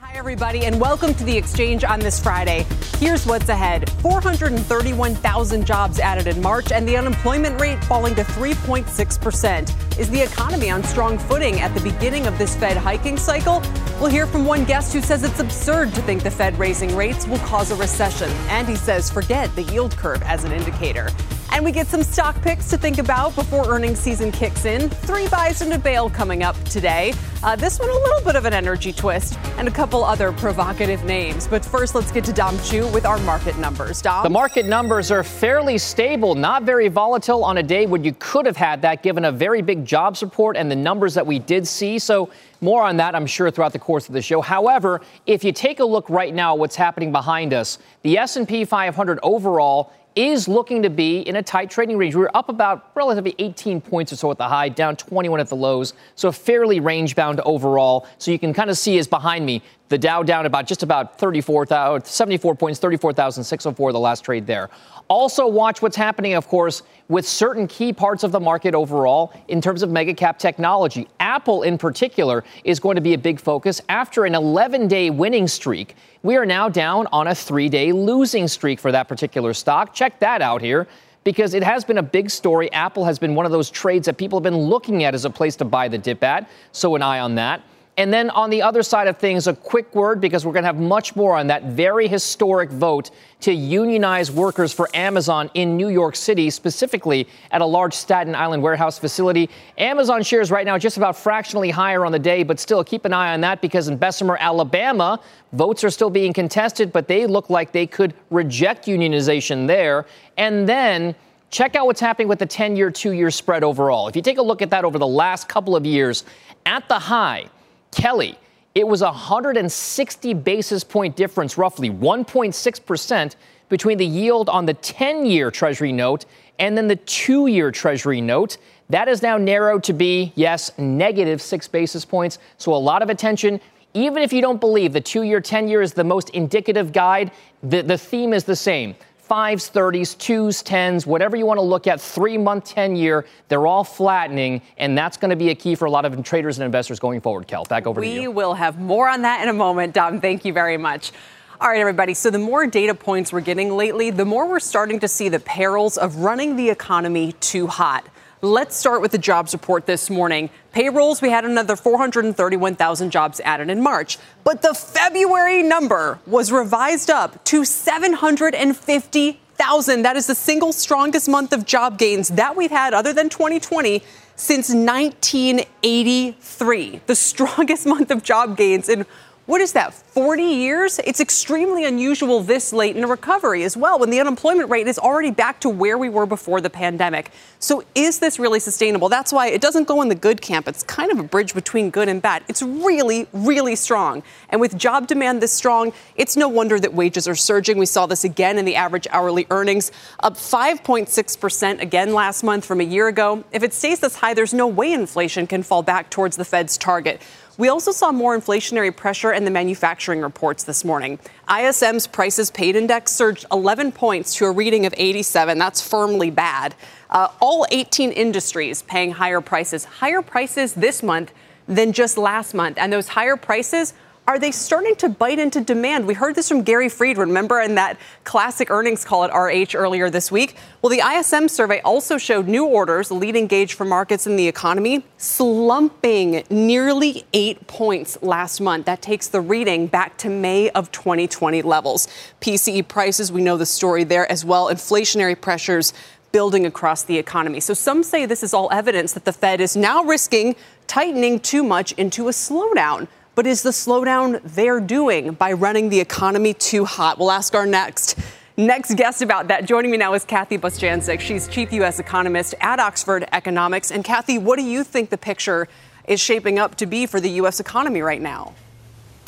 [0.00, 2.64] Hi, everybody, and welcome to the exchange on this Friday.
[2.98, 9.98] Here's what's ahead 431,000 jobs added in March, and the unemployment rate falling to 3.6%.
[9.98, 13.60] Is the economy on strong footing at the beginning of this Fed hiking cycle?
[14.00, 17.26] We'll hear from one guest who says it's absurd to think the Fed raising rates
[17.26, 18.30] will cause a recession.
[18.50, 21.08] And he says forget the yield curve as an indicator.
[21.50, 24.90] And we get some stock picks to think about before earnings season kicks in.
[24.90, 27.14] Three buys into bail coming up today.
[27.42, 31.04] Uh, this one a little bit of an energy twist, and a couple other provocative
[31.04, 31.48] names.
[31.48, 34.02] But first, let's get to Dom Chu with our market numbers.
[34.02, 34.22] Dom?
[34.22, 38.44] The market numbers are fairly stable, not very volatile on a day when you could
[38.44, 41.66] have had that given a very big jobs report and the numbers that we did
[41.66, 41.98] see.
[41.98, 42.30] So
[42.60, 44.40] more on that, I'm sure, throughout the course of the show.
[44.42, 49.18] However, if you take a look right now, what's happening behind us, the S&P 500
[49.22, 52.16] overall is looking to be in a tight trading range.
[52.16, 55.48] We are up about relatively 18 points or so at the high, down 21 at
[55.48, 58.08] the lows, so fairly range bound overall.
[58.18, 61.18] So you can kind of see is behind me the Dow down about just about
[61.18, 64.70] 34, 74 points, 34,604 the last trade there.
[65.08, 69.60] Also, watch what's happening, of course, with certain key parts of the market overall in
[69.60, 71.08] terms of mega cap technology.
[71.20, 73.80] Apple, in particular, is going to be a big focus.
[73.88, 78.46] After an 11 day winning streak, we are now down on a three day losing
[78.46, 79.94] streak for that particular stock.
[79.94, 80.86] Check that out here
[81.24, 82.70] because it has been a big story.
[82.72, 85.30] Apple has been one of those trades that people have been looking at as a
[85.30, 86.48] place to buy the dip at.
[86.72, 87.62] So, an eye on that.
[87.98, 90.68] And then on the other side of things, a quick word because we're going to
[90.68, 93.10] have much more on that very historic vote
[93.40, 98.62] to unionize workers for Amazon in New York City, specifically at a large Staten Island
[98.62, 99.50] warehouse facility.
[99.78, 103.12] Amazon shares right now just about fractionally higher on the day, but still keep an
[103.12, 105.20] eye on that because in Bessemer, Alabama,
[105.52, 110.06] votes are still being contested, but they look like they could reject unionization there.
[110.36, 111.16] And then
[111.50, 114.06] check out what's happening with the 10 year, two year spread overall.
[114.06, 116.24] If you take a look at that over the last couple of years,
[116.64, 117.46] at the high,
[117.90, 118.38] Kelly,
[118.74, 123.36] it was a 160 basis point difference, roughly 1.6%
[123.68, 126.24] between the yield on the 10 year Treasury note
[126.58, 128.58] and then the two year Treasury note.
[128.90, 132.38] That is now narrowed to be, yes, negative six basis points.
[132.56, 133.60] So a lot of attention.
[133.94, 137.32] Even if you don't believe the two year, 10 year is the most indicative guide,
[137.62, 138.94] the, the theme is the same
[139.28, 143.66] fives, 30s, twos, tens, whatever you want to look at, three month, 10 year, they're
[143.66, 144.62] all flattening.
[144.78, 147.20] And that's going to be a key for a lot of traders and investors going
[147.20, 147.46] forward.
[147.46, 148.20] Kel, back over we to you.
[148.22, 150.20] We will have more on that in a moment, Dom.
[150.20, 151.12] Thank you very much.
[151.60, 152.14] All right, everybody.
[152.14, 155.40] So, the more data points we're getting lately, the more we're starting to see the
[155.40, 158.06] perils of running the economy too hot.
[158.40, 160.50] Let's start with the jobs report this morning.
[160.70, 167.10] Payrolls, we had another 431,000 jobs added in March, but the February number was revised
[167.10, 170.02] up to 750,000.
[170.02, 174.04] That is the single strongest month of job gains that we've had other than 2020
[174.36, 177.00] since 1983.
[177.06, 179.04] The strongest month of job gains in
[179.48, 181.00] what is that, 40 years?
[181.06, 184.98] It's extremely unusual this late in a recovery as well, when the unemployment rate is
[184.98, 187.30] already back to where we were before the pandemic.
[187.58, 189.08] So, is this really sustainable?
[189.08, 190.68] That's why it doesn't go in the good camp.
[190.68, 192.44] It's kind of a bridge between good and bad.
[192.46, 194.22] It's really, really strong.
[194.50, 197.78] And with job demand this strong, it's no wonder that wages are surging.
[197.78, 202.82] We saw this again in the average hourly earnings, up 5.6% again last month from
[202.82, 203.44] a year ago.
[203.50, 206.76] If it stays this high, there's no way inflation can fall back towards the Fed's
[206.76, 207.22] target.
[207.58, 211.18] We also saw more inflationary pressure in the manufacturing reports this morning.
[211.48, 215.58] ISM's prices paid index surged 11 points to a reading of 87.
[215.58, 216.76] That's firmly bad.
[217.10, 221.34] Uh, all 18 industries paying higher prices, higher prices this month
[221.66, 222.78] than just last month.
[222.78, 223.92] And those higher prices
[224.28, 226.06] are they starting to bite into demand?
[226.06, 230.10] We heard this from Gary Friedman, remember, in that classic earnings call at RH earlier
[230.10, 230.54] this week.
[230.82, 234.46] Well, the ISM survey also showed new orders, the leading gauge for markets in the
[234.46, 238.84] economy, slumping nearly eight points last month.
[238.84, 242.06] That takes the reading back to May of 2020 levels.
[242.42, 244.66] PCE prices, we know the story there as well.
[244.66, 245.94] Inflationary pressures
[246.32, 247.60] building across the economy.
[247.60, 250.54] So some say this is all evidence that the Fed is now risking
[250.86, 253.08] tightening too much into a slowdown.
[253.38, 257.20] But is the slowdown they're doing by running the economy too hot?
[257.20, 258.18] We'll ask our next.
[258.56, 259.64] Next guest about that.
[259.64, 261.20] Joining me now is Kathy Bostjancic.
[261.20, 262.00] She's chief U.S.
[262.00, 263.92] economist at Oxford Economics.
[263.92, 265.68] And Kathy, what do you think the picture
[266.08, 267.60] is shaping up to be for the U.S.
[267.60, 268.54] economy right now.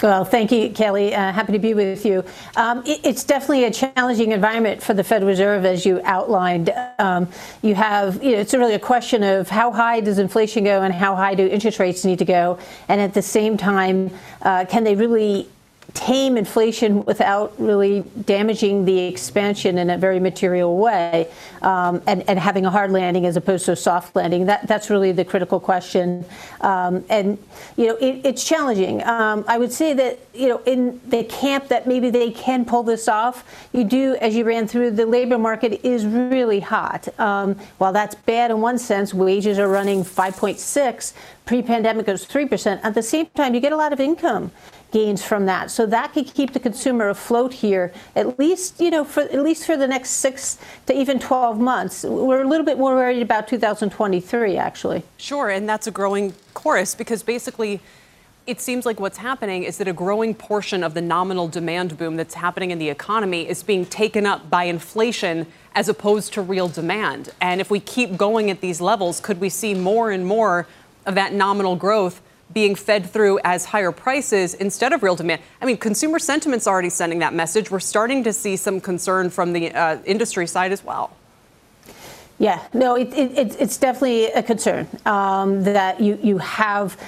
[0.02, 1.14] Well, thank you, Kelly.
[1.14, 2.24] Uh, happy to be with you.
[2.56, 6.72] Um, it, it's definitely a challenging environment for the Federal Reserve, as you outlined.
[6.98, 7.28] Um,
[7.60, 10.94] you have, you know, it's really a question of how high does inflation go and
[10.94, 12.58] how high do interest rates need to go,
[12.88, 14.10] and at the same time,
[14.40, 15.50] uh, can they really
[15.94, 21.28] tame inflation without really damaging the expansion in a very material way
[21.62, 24.46] um, and, and, having a hard landing as opposed to a soft landing.
[24.46, 26.24] That, that's really the critical question.
[26.60, 27.38] Um, and,
[27.76, 29.02] you know, it, it's challenging.
[29.04, 32.82] Um, I would say that, you know, in the camp that maybe they can pull
[32.82, 37.08] this off, you do, as you ran through, the labor market is really hot.
[37.18, 41.12] Um, while that's bad in one sense, wages are running 5.6,
[41.44, 42.80] pre-pandemic was 3%.
[42.82, 44.50] At the same time, you get a lot of income
[44.90, 45.70] gains from that.
[45.70, 49.66] So that could keep the consumer afloat here, at least, you know, for at least
[49.66, 52.04] for the next six to even 12 months.
[52.04, 55.02] We're a little bit more worried about 2023, actually.
[55.16, 57.80] Sure, and that's a growing chorus because basically
[58.46, 62.16] it seems like what's happening is that a growing portion of the nominal demand boom
[62.16, 66.66] that's happening in the economy is being taken up by inflation as opposed to real
[66.66, 67.30] demand.
[67.40, 70.66] And if we keep going at these levels, could we see more and more
[71.06, 72.20] of that nominal growth
[72.52, 75.40] being fed through as higher prices instead of real demand.
[75.60, 77.70] I mean, consumer sentiment's already sending that message.
[77.70, 81.16] We're starting to see some concern from the uh, industry side as well.
[82.40, 86.98] Yeah, no, it, it, it's definitely a concern um, that you, you have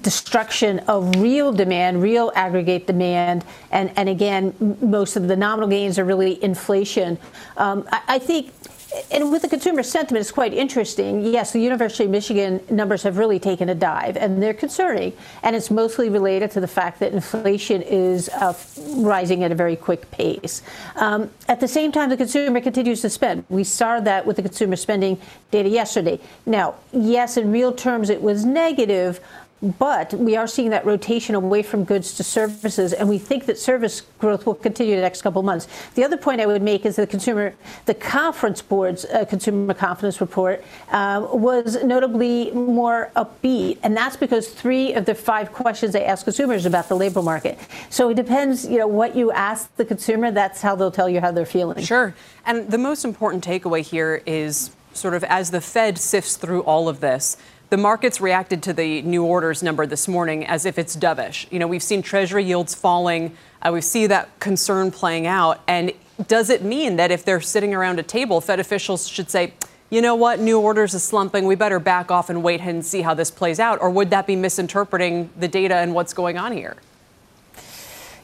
[0.00, 5.98] destruction of real demand, real aggregate demand, and, and again, most of the nominal gains
[5.98, 7.18] are really inflation.
[7.58, 8.50] Um, I, I think
[9.10, 11.24] and with the consumer sentiment, it's quite interesting.
[11.24, 15.12] Yes, the University of Michigan numbers have really taken a dive, and they're concerning.
[15.42, 18.54] And it's mostly related to the fact that inflation is uh,
[18.96, 20.62] rising at a very quick pace.
[20.96, 23.44] Um, at the same time, the consumer continues to spend.
[23.48, 25.20] We saw that with the consumer spending
[25.50, 26.18] data yesterday.
[26.46, 29.20] Now, yes, in real terms, it was negative,
[29.62, 33.58] but we are seeing that rotation away from goods to services, and we think that
[33.58, 35.66] service growth will continue the next couple of months.
[35.94, 37.54] The other point I would make is the consumer,
[37.86, 44.48] the conference board's uh, consumer confidence report uh, was notably more upbeat, and that's because
[44.48, 47.58] three of the five questions they asked consumers about the labor market.
[47.90, 50.30] So it depends, you know, what you ask the consumer.
[50.30, 51.82] That's how they'll tell you how they're feeling.
[51.82, 52.14] Sure,
[52.46, 56.88] and the most important takeaway here is sort of as the Fed sifts through all
[56.88, 57.36] of this
[57.70, 61.50] the markets reacted to the new orders number this morning as if it's dovish.
[61.52, 63.36] You know, we've seen Treasury yields falling.
[63.60, 65.60] Uh, we see that concern playing out.
[65.66, 65.92] And
[66.26, 69.52] does it mean that if they're sitting around a table, Fed officials should say,
[69.90, 71.46] you know what, new orders is slumping.
[71.46, 73.80] We better back off and wait and see how this plays out?
[73.80, 76.76] Or would that be misinterpreting the data and what's going on here?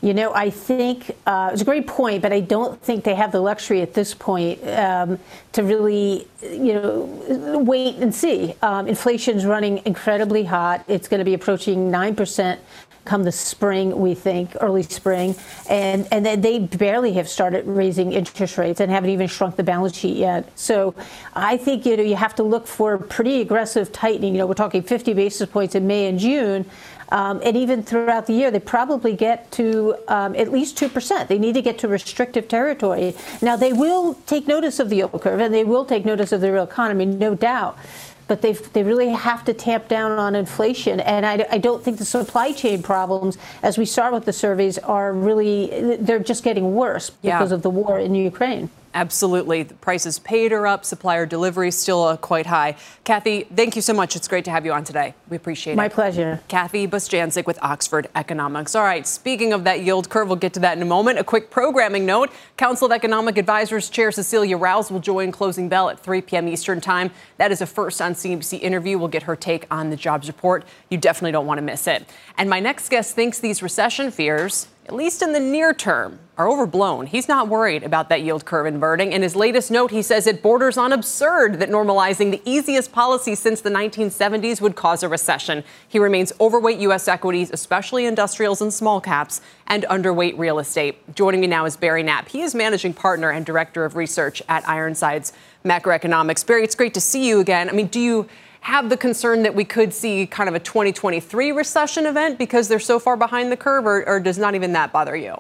[0.05, 3.33] You know, I think uh, it's a great point, but I don't think they have
[3.33, 5.19] the luxury at this point um,
[5.53, 8.55] to really, you know, wait and see.
[8.61, 10.85] Um, inflation's running incredibly hot.
[10.89, 12.59] It's going to be approaching 9%
[13.05, 15.35] come the spring, we think, early spring.
[15.69, 19.63] And, and then they barely have started raising interest rates and haven't even shrunk the
[19.63, 20.49] balance sheet yet.
[20.59, 20.95] So
[21.35, 24.35] I think, you know, you have to look for pretty aggressive tightening.
[24.35, 26.65] You know, we're talking 50 basis points in May and June.
[27.11, 31.29] Um, and even throughout the year, they probably get to um, at least 2%.
[31.29, 33.15] They need to get to restrictive territory.
[33.43, 36.41] Now, they will take notice of the yield curve and they will take notice of
[36.41, 37.79] the real economy, no doubt.
[38.27, 41.99] But they they really have to tamp down on inflation, and I, I don't think
[41.99, 46.75] the supply chain problems, as we saw with the surveys, are really they're just getting
[46.75, 47.55] worse because yeah.
[47.55, 48.71] of the war in Ukraine.
[48.95, 49.65] Absolutely.
[49.65, 50.85] The prices paid are up.
[50.85, 52.77] Supplier delivery still uh, quite high.
[53.03, 54.15] Kathy, thank you so much.
[54.15, 55.15] It's great to have you on today.
[55.29, 55.89] We appreciate My it.
[55.89, 56.41] My pleasure.
[56.47, 58.77] Kathy Bostjancic with Oxford Economics.
[58.77, 61.19] All right, speaking of that yield curve, we'll get to that in a moment.
[61.19, 65.91] A quick programming note Council of Economic Advisors Chair Cecilia Rouse will join closing bell
[65.91, 66.47] at 3 p.m.
[66.47, 67.11] Eastern Time.
[67.39, 68.97] That is a first on CNBC interview.
[68.97, 70.65] We'll get her take on the jobs report.
[70.89, 72.09] You definitely don't want to miss it.
[72.39, 76.49] And my next guest thinks these recession fears at least in the near term, are
[76.49, 77.07] overblown.
[77.07, 79.13] He's not worried about that yield curve inverting.
[79.13, 83.35] In his latest note, he says it borders on absurd that normalizing the easiest policy
[83.37, 85.63] since the 1970s would cause a recession.
[85.87, 87.07] He remains overweight U.S.
[87.07, 91.15] equities, especially industrials and small caps, and underweight real estate.
[91.15, 92.29] Joining me now is Barry Knapp.
[92.29, 95.33] He is managing partner and director of research at Ironsides
[95.65, 96.45] Macroeconomics.
[96.45, 97.71] Barry, it's great to see you again.
[97.71, 98.29] I mean, do you
[98.65, 102.81] have the concern that we could see kind of a 2023 recession event because they're
[102.81, 105.39] so far behind the curve, or, or does not even that bother you?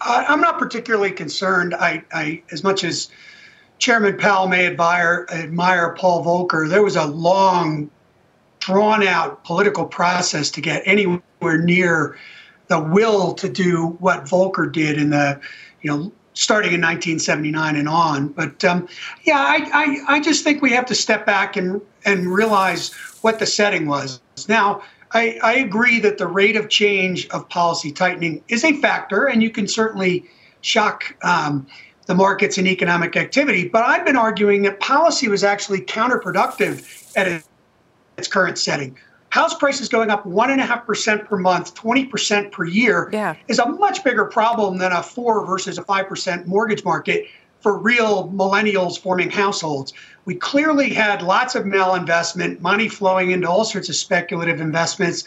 [0.00, 1.72] I'm not particularly concerned.
[1.76, 3.10] I, I, as much as
[3.78, 7.88] Chairman Powell may admire, admire Paul Volcker, there was a long,
[8.58, 12.18] drawn out political process to get anywhere near
[12.66, 15.40] the will to do what Volcker did in the,
[15.80, 18.28] you know, starting in 1979 and on.
[18.28, 18.88] But um,
[19.24, 22.92] yeah, I, I, I, just think we have to step back and and realize
[23.22, 24.20] what the setting was.
[24.48, 29.26] Now, I, I agree that the rate of change of policy tightening is a factor,
[29.26, 30.24] and you can certainly
[30.60, 31.66] shock um,
[32.06, 33.68] the markets and economic activity.
[33.68, 37.42] But I've been arguing that policy was actually counterproductive at
[38.16, 38.96] its current setting.
[39.30, 43.34] House prices going up one and a half percent per month, 20% per year yeah.
[43.46, 47.26] is a much bigger problem than a four versus a five percent mortgage market
[47.60, 49.92] for real millennials forming households.
[50.24, 55.24] We clearly had lots of malinvestment, money flowing into all sorts of speculative investments.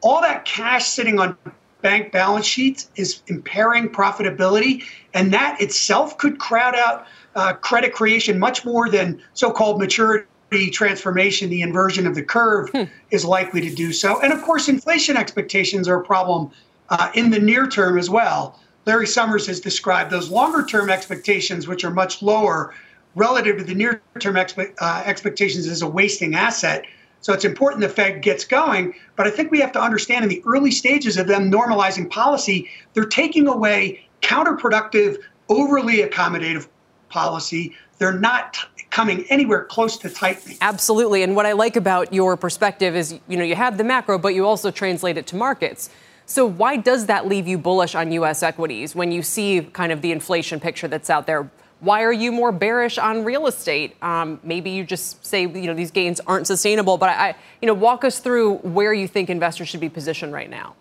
[0.00, 1.36] All that cash sitting on
[1.82, 4.82] bank balance sheets is impairing profitability,
[5.14, 10.26] and that itself could crowd out uh, credit creation much more than so called maturity
[10.50, 12.84] transformation, the inversion of the curve, hmm.
[13.10, 14.20] is likely to do so.
[14.20, 16.50] And of course, inflation expectations are a problem
[16.88, 18.60] uh, in the near term as well.
[18.86, 22.72] Larry Summers has described those longer term expectations, which are much lower
[23.16, 26.84] relative to the near term expe- uh, expectations, as a wasting asset.
[27.20, 28.94] So it's important the Fed gets going.
[29.16, 32.70] But I think we have to understand in the early stages of them normalizing policy,
[32.94, 36.68] they're taking away counterproductive, overly accommodative
[37.08, 37.74] policy.
[37.98, 38.58] They're not
[38.96, 40.56] coming anywhere close to tightening.
[40.62, 41.22] Absolutely.
[41.22, 44.34] And what I like about your perspective is, you know, you have the macro, but
[44.34, 45.90] you also translate it to markets.
[46.24, 48.42] So why does that leave you bullish on U.S.
[48.42, 51.50] equities when you see kind of the inflation picture that's out there?
[51.80, 54.02] Why are you more bearish on real estate?
[54.02, 57.74] Um, maybe you just say you know these gains aren't sustainable, but I, you know,
[57.74, 60.74] walk us through where you think investors should be positioned right now.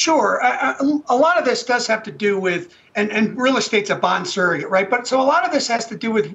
[0.00, 3.58] Sure, I, I, a lot of this does have to do with, and, and real
[3.58, 4.88] estate's a bond surrogate, right?
[4.88, 6.34] But so a lot of this has to do with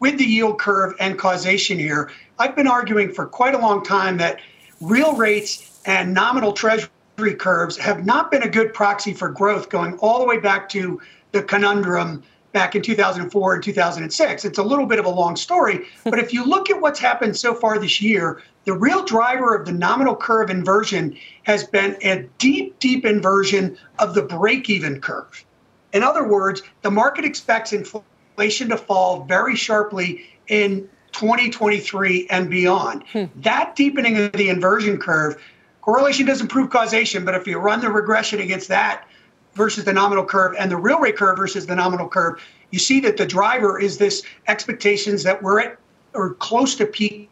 [0.00, 2.10] with the yield curve and causation here.
[2.38, 4.40] I've been arguing for quite a long time that
[4.82, 6.90] real rates and nominal treasury
[7.38, 11.00] curves have not been a good proxy for growth going all the way back to
[11.32, 14.44] the conundrum back in 2004 and 2006.
[14.44, 17.34] It's a little bit of a long story, but if you look at what's happened
[17.34, 22.28] so far this year, the real driver of the nominal curve inversion has been a
[22.38, 25.44] deep, deep inversion of the break even curve.
[25.92, 33.04] In other words, the market expects inflation to fall very sharply in 2023 and beyond.
[33.12, 33.24] Hmm.
[33.36, 35.40] That deepening of the inversion curve
[35.86, 39.06] Correlation doesn't prove causation, but if you run the regression against that
[39.54, 42.42] versus the nominal curve and the real rate curve versus the nominal curve,
[42.72, 45.78] you see that the driver is this expectations that we're at
[46.12, 47.30] or close to peak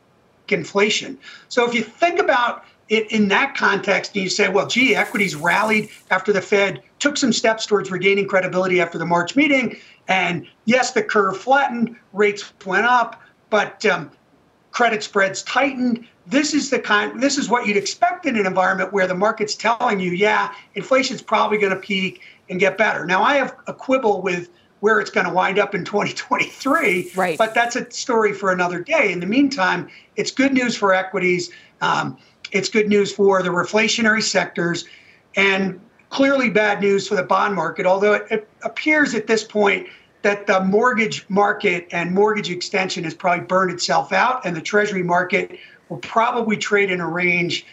[0.53, 1.19] inflation.
[1.49, 5.35] So if you think about it in that context and you say, well, gee, equities
[5.35, 9.77] rallied after the Fed took some steps towards regaining credibility after the March meeting.
[10.09, 14.11] And yes, the curve flattened, rates went up, but um,
[14.71, 18.93] credit spreads tightened this is the kind this is what you'd expect in an environment
[18.93, 23.23] where the market's telling you yeah inflation's probably going to peak and get better now
[23.23, 24.49] i have a quibble with
[24.81, 28.81] where it's going to wind up in 2023 right but that's a story for another
[28.81, 31.50] day in the meantime it's good news for equities
[31.81, 32.16] um,
[32.52, 34.85] it's good news for the reflationary sectors
[35.37, 39.87] and clearly bad news for the bond market although it, it appears at this point
[40.25, 45.02] that the mortgage market and mortgage extension has probably burned itself out and the treasury
[45.02, 45.59] market
[45.90, 47.66] will probably trade in a range.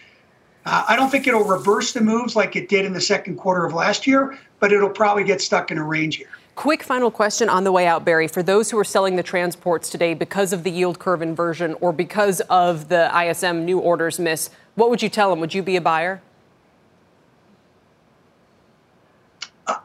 [0.65, 3.65] Uh, I don't think it'll reverse the moves like it did in the second quarter
[3.65, 6.27] of last year, but it'll probably get stuck in a range here.
[6.62, 8.27] Quick final question on the way out, Barry.
[8.27, 11.91] For those who are selling the transports today because of the yield curve inversion or
[11.91, 15.39] because of the ISM new orders miss, what would you tell them?
[15.39, 16.22] Would you be a buyer?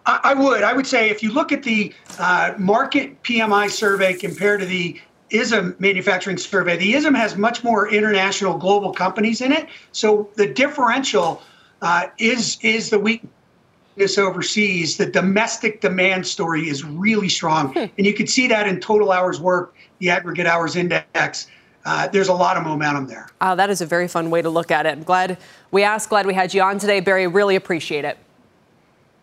[0.05, 0.63] I, would.
[0.63, 5.01] I would say if you look at the uh, market PMI survey compared to the
[5.31, 6.77] ISM manufacturing survey.
[6.77, 9.67] The ISM has much more international global companies in it.
[9.93, 11.41] So the differential
[11.81, 13.33] uh, is is the weakness
[14.19, 14.97] overseas.
[14.97, 17.73] The domestic demand story is really strong.
[17.73, 17.87] Hmm.
[17.97, 21.49] And you can see that in total hours worked, the aggregate hours index.
[21.85, 23.29] Uh, there's a lot of momentum there.
[23.41, 24.91] Oh, that is a very fun way to look at it.
[24.91, 25.39] I'm glad
[25.71, 27.27] we asked, glad we had you on today, Barry.
[27.27, 28.19] Really appreciate it.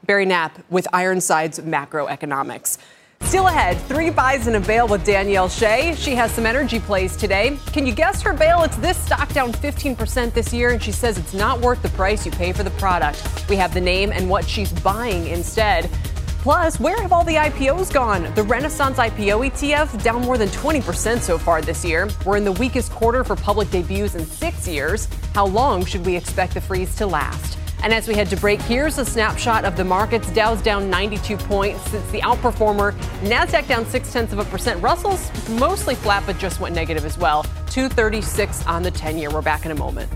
[0.06, 2.78] Barry Knapp with Ironsides Macroeconomics.
[3.26, 5.96] Still ahead, three buys in a bail with Danielle Shay.
[5.96, 7.58] She has some energy plays today.
[7.72, 8.62] Can you guess her bail?
[8.62, 12.28] It's this stock down 15% this year, and she says it's not worth the price
[12.28, 13.46] you pay for the product.
[13.50, 15.90] We have the name and what she's buying instead.
[16.44, 18.32] Plus, where have all the IPOs gone?
[18.36, 22.10] The Renaissance IPO ETF down more than 20% so far this year.
[22.26, 25.08] We're in the weakest quarter for public debuts in six years.
[25.34, 27.58] How long should we expect the freeze to last?
[27.84, 30.32] And as we head to break, here's a snapshot of the markets.
[30.32, 31.94] Dow's down 92 points.
[31.94, 32.94] It's the outperformer.
[33.20, 34.82] NASDAQ down six tenths of a percent.
[34.82, 37.44] Russell's mostly flat, but just went negative as well.
[37.72, 39.30] 236 on the 10 year.
[39.30, 40.10] We're back in a moment.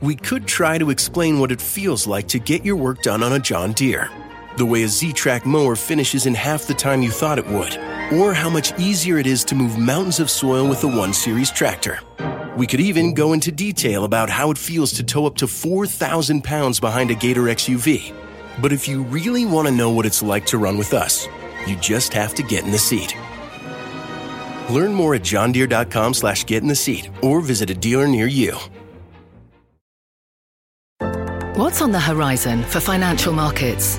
[0.00, 3.32] We could try to explain what it feels like to get your work done on
[3.32, 4.10] a John Deere.
[4.56, 7.78] The way a Z Trak mower finishes in half the time you thought it would
[8.12, 11.50] or how much easier it is to move mountains of soil with the 1 Series
[11.50, 12.00] tractor.
[12.56, 16.44] We could even go into detail about how it feels to tow up to 4,000
[16.44, 18.14] pounds behind a Gator XUV.
[18.62, 21.26] But if you really want to know what it's like to run with us,
[21.66, 23.16] you just have to get in the seat.
[24.70, 28.56] Learn more at johndeere.com slash get in the seat or visit a dealer near you.
[31.56, 33.98] What's on the horizon for financial markets?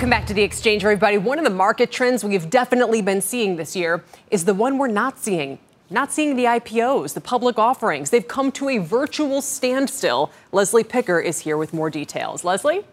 [0.00, 1.18] Welcome back to the exchange, everybody.
[1.18, 4.88] One of the market trends we've definitely been seeing this year is the one we're
[4.88, 5.58] not seeing.
[5.90, 8.08] Not seeing the IPOs, the public offerings.
[8.08, 10.30] They've come to a virtual standstill.
[10.52, 12.44] Leslie Picker is here with more details.
[12.44, 12.86] Leslie?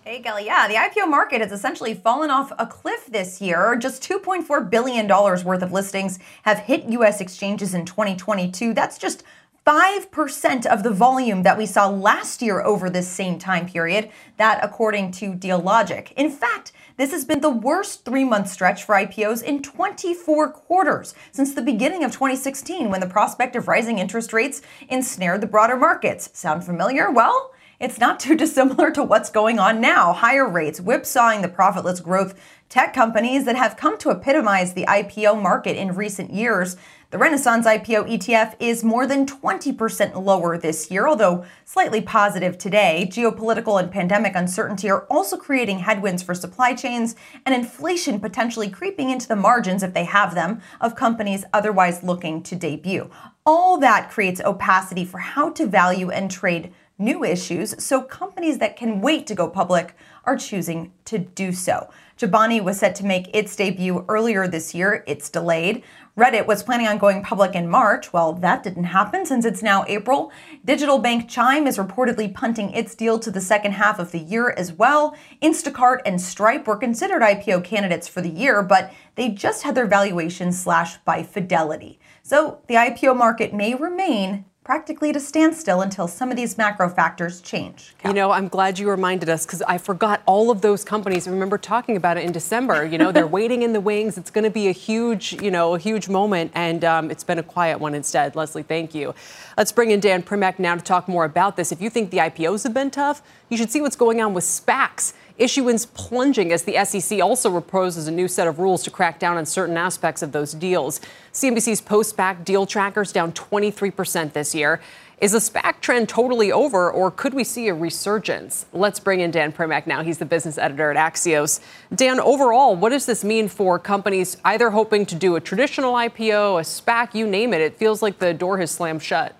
[0.00, 0.46] Hey, Kelly.
[0.46, 3.76] Yeah, the IPO market has essentially fallen off a cliff this year.
[3.76, 7.20] Just $2.4 billion worth of listings have hit U.S.
[7.20, 8.72] exchanges in 2022.
[8.72, 9.22] That's just
[9.66, 14.62] 5% of the volume that we saw last year over this same time period, that
[14.62, 16.12] according to Dealogic.
[16.12, 21.14] In fact, this has been the worst three month stretch for IPOs in 24 quarters
[21.32, 25.76] since the beginning of 2016 when the prospect of rising interest rates ensnared the broader
[25.76, 26.28] markets.
[26.34, 27.10] Sound familiar?
[27.10, 30.12] Well, it's not too dissimilar to what's going on now.
[30.12, 35.40] Higher rates, whipsawing the profitless growth tech companies that have come to epitomize the IPO
[35.40, 36.76] market in recent years.
[37.14, 43.08] The Renaissance IPO ETF is more than 20% lower this year, although slightly positive today.
[43.08, 47.14] Geopolitical and pandemic uncertainty are also creating headwinds for supply chains
[47.46, 52.42] and inflation potentially creeping into the margins, if they have them, of companies otherwise looking
[52.42, 53.08] to debut.
[53.46, 58.76] All that creates opacity for how to value and trade new issues, so companies that
[58.76, 61.90] can wait to go public are choosing to do so.
[62.16, 65.02] Chobani was set to make its debut earlier this year.
[65.06, 65.82] It's delayed.
[66.16, 68.12] Reddit was planning on going public in March.
[68.12, 70.30] Well, that didn't happen since it's now April.
[70.64, 74.54] Digital bank Chime is reportedly punting its deal to the second half of the year
[74.56, 75.16] as well.
[75.42, 79.88] Instacart and Stripe were considered IPO candidates for the year, but they just had their
[79.88, 81.98] valuations slashed by Fidelity.
[82.22, 87.42] So the IPO market may remain practically to standstill until some of these macro factors
[87.42, 87.94] change.
[88.02, 91.28] You know, I'm glad you reminded us because I forgot all of those companies.
[91.28, 92.86] I remember talking about it in December.
[92.86, 94.16] You know, they're waiting in the wings.
[94.16, 97.38] It's going to be a huge, you know, a huge moment, and um, it's been
[97.38, 98.34] a quiet one instead.
[98.34, 99.14] Leslie, thank you.
[99.58, 101.70] Let's bring in Dan Primack now to talk more about this.
[101.70, 104.44] If you think the IPOs have been tough, you should see what's going on with
[104.44, 109.18] SPACs issuance plunging as the SEC also proposes a new set of rules to crack
[109.18, 111.00] down on certain aspects of those deals.
[111.32, 114.80] CNBC's post SPAC deal trackers down 23% this year.
[115.20, 118.66] Is the SPAC trend totally over, or could we see a resurgence?
[118.72, 120.02] Let's bring in Dan Primack now.
[120.02, 121.60] He's the business editor at Axios.
[121.94, 126.60] Dan, overall, what does this mean for companies either hoping to do a traditional IPO,
[126.60, 127.60] a SPAC, you name it?
[127.60, 129.36] It feels like the door has slammed shut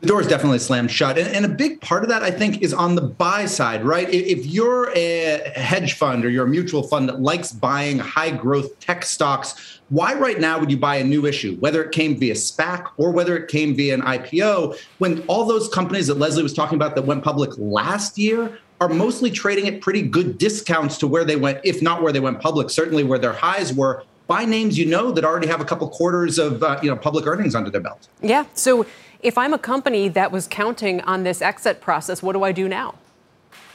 [0.00, 1.18] the door is definitely slammed shut.
[1.18, 4.08] And, and, a big part of that, I think, is on the buy side, right?
[4.08, 8.78] If you're a hedge fund or you're a mutual fund that likes buying high growth
[8.78, 12.34] tech stocks, why right now would you buy a new issue, whether it came via
[12.34, 16.54] SPAC or whether it came via an IPO, when all those companies that Leslie was
[16.54, 21.08] talking about that went public last year are mostly trading at pretty good discounts to
[21.08, 24.04] where they went, if not where they went public, certainly where their highs were.
[24.28, 27.26] Buy names you know that already have a couple quarters of uh, you know public
[27.26, 28.08] earnings under their belt.
[28.20, 28.44] Yeah.
[28.52, 28.86] So
[29.20, 32.68] if I'm a company that was counting on this exit process, what do I do
[32.68, 32.94] now?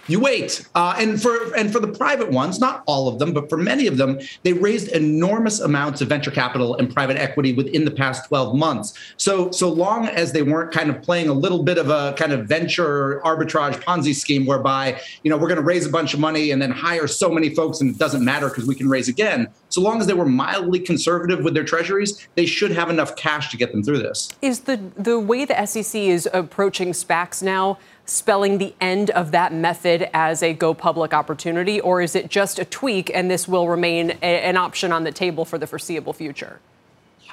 [0.08, 0.68] You wait.
[0.76, 3.88] Uh, and for and for the private ones not all of them but for many
[3.88, 8.28] of them they raised enormous amounts of venture capital and private equity within the past
[8.28, 8.94] 12 months.
[9.18, 12.34] So so long as they weren't kind of playing a little bit of a kind
[12.34, 16.20] of venture arbitrage ponzi scheme whereby you know we're going to raise a bunch of
[16.20, 19.08] money and then hire so many folks and it doesn't matter because we can raise
[19.08, 23.16] again so long as they were mildly conservative with their treasuries they should have enough
[23.16, 24.30] cash to get them through this.
[24.42, 29.54] Is the the way the sec is approaching spacs now spelling the end of that
[29.54, 33.68] method as a go public opportunity, or is it just a tweak and this will
[33.68, 36.60] remain a, an option on the table for the foreseeable future?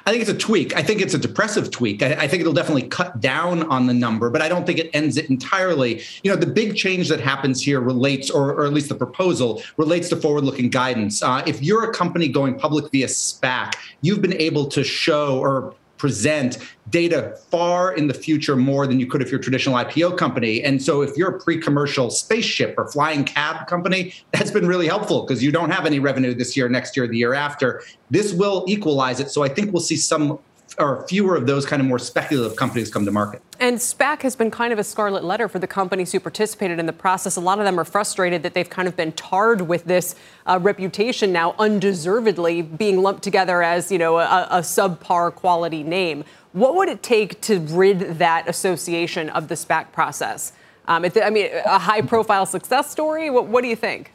[0.05, 0.75] I think it's a tweak.
[0.75, 2.01] I think it's a depressive tweak.
[2.01, 4.89] I, I, think it'll definitely cut down on the number, but I don't think it
[4.93, 6.01] ends it entirely.
[6.23, 9.61] You know, the big change that happens here relates, or, or at least the proposal
[9.77, 11.21] relates to forward looking guidance.
[11.21, 15.75] Uh, if you're a company going public via SPAC, you've been able to show or
[16.01, 16.57] present
[16.89, 20.63] data far in the future more than you could if you're a traditional IPO company.
[20.63, 25.21] And so if you're a pre-commercial spaceship or flying cab company, that's been really helpful
[25.21, 27.83] because you don't have any revenue this year, next year, the year after.
[28.09, 29.29] This will equalize it.
[29.29, 30.39] So I think we'll see some
[30.77, 33.41] or fewer of those kind of more speculative companies come to market.
[33.59, 36.85] And SPAC has been kind of a scarlet letter for the companies who participated in
[36.85, 37.35] the process.
[37.35, 40.59] A lot of them are frustrated that they've kind of been tarred with this uh,
[40.61, 46.23] reputation now, undeservedly being lumped together as, you know, a, a subpar quality name.
[46.53, 50.53] What would it take to rid that association of the SPAC process?
[50.87, 53.29] Um, I mean, a high profile success story?
[53.29, 54.11] What, what do you think?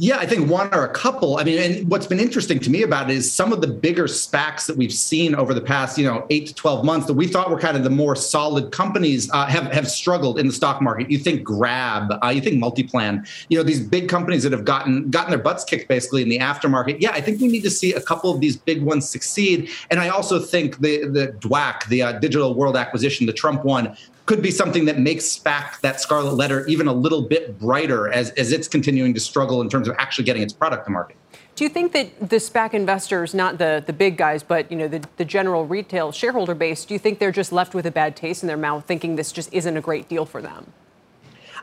[0.00, 1.38] Yeah, I think one or a couple.
[1.38, 4.04] I mean, and what's been interesting to me about it is some of the bigger
[4.04, 7.26] SPACs that we've seen over the past, you know, eight to twelve months that we
[7.26, 10.80] thought were kind of the more solid companies uh, have have struggled in the stock
[10.80, 11.10] market.
[11.10, 15.10] You think Grab, uh, you think Multiplan, you know, these big companies that have gotten
[15.10, 17.00] gotten their butts kicked basically in the aftermarket.
[17.00, 19.68] Yeah, I think we need to see a couple of these big ones succeed.
[19.90, 23.96] And I also think the the DWAC, the uh, Digital World Acquisition, the Trump one,
[24.28, 28.30] could be something that makes SPAC that scarlet letter even a little bit brighter as,
[28.32, 31.16] as it's continuing to struggle in terms of actually getting its product to market.
[31.56, 34.86] Do you think that the SPAC investors, not the, the big guys, but you know
[34.86, 38.16] the, the general retail shareholder base, do you think they're just left with a bad
[38.16, 40.74] taste in their mouth, thinking this just isn't a great deal for them?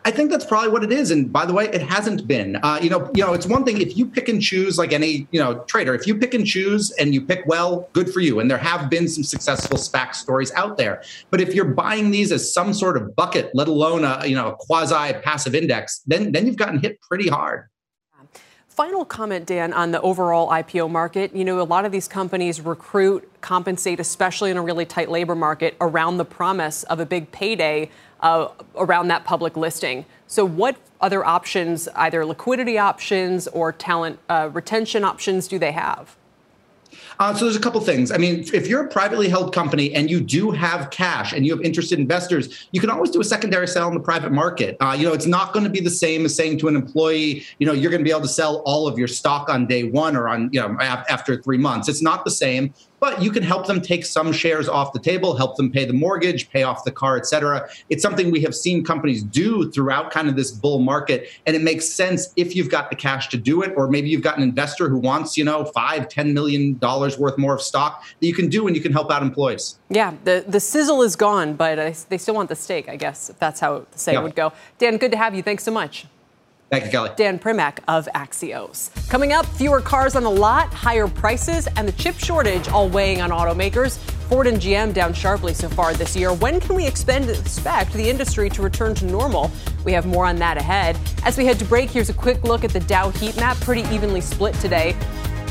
[0.06, 1.10] I think that's probably what it is.
[1.10, 2.58] And by the way, it hasn't been.
[2.58, 5.28] Uh, you know, you know, it's one thing if you pick and choose like any
[5.32, 5.96] you know trader.
[5.96, 8.40] If you pick and choose and you pick well, good for you.
[8.40, 11.02] And there have been some successful SPAC stories out there.
[11.32, 14.56] But if you're buying these as some sort of bucket, let alone a you know
[14.60, 17.68] quasi passive index, then then you've gotten hit pretty hard.
[18.76, 21.34] Final comment, Dan, on the overall IPO market.
[21.34, 25.34] You know, a lot of these companies recruit, compensate, especially in a really tight labor
[25.34, 30.04] market, around the promise of a big payday uh, around that public listing.
[30.28, 36.18] So, what other options, either liquidity options or talent uh, retention options, do they have?
[37.20, 38.12] Uh, so there's a couple things.
[38.12, 41.56] I mean, if you're a privately held company and you do have cash and you
[41.56, 44.78] have interested investors, you can always do a secondary sale in the private market.
[44.80, 47.44] Uh, you know, it's not going to be the same as saying to an employee,
[47.60, 49.84] you know, you're going to be able to sell all of your stock on day
[49.84, 51.88] one or on, you know, after three months.
[51.88, 52.74] It's not the same
[53.06, 55.94] but you can help them take some shares off the table, help them pay the
[55.94, 57.70] mortgage, pay off the car, et cetera.
[57.88, 61.30] It's something we have seen companies do throughout kind of this bull market.
[61.46, 64.24] And it makes sense if you've got the cash to do it, or maybe you've
[64.24, 68.04] got an investor who wants, you know, five, ten million dollars worth more of stock
[68.20, 69.78] that you can do and you can help out employees.
[69.90, 71.76] Yeah, the, the sizzle is gone, but
[72.10, 74.52] they still want the steak, I guess, if that's how the say would go.
[74.80, 75.44] Dan, good to have you.
[75.44, 76.08] Thanks so much.
[76.72, 77.12] Thank you, Kelly.
[77.16, 78.90] Dan Primack of Axios.
[79.08, 83.22] Coming up, fewer cars on the lot, higher prices, and the chip shortage all weighing
[83.22, 83.98] on automakers.
[84.30, 86.34] Ford and GM down sharply so far this year.
[86.34, 87.28] When can we expect
[87.94, 89.52] the industry to return to normal?
[89.84, 90.98] We have more on that ahead.
[91.24, 93.84] As we head to break, here's a quick look at the Dow heat map, pretty
[93.94, 94.96] evenly split today.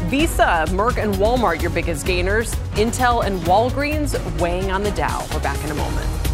[0.06, 2.54] Visa, Merck, and Walmart, your biggest gainers.
[2.74, 5.24] Intel and Walgreens weighing on the Dow.
[5.32, 6.33] We're back in a moment.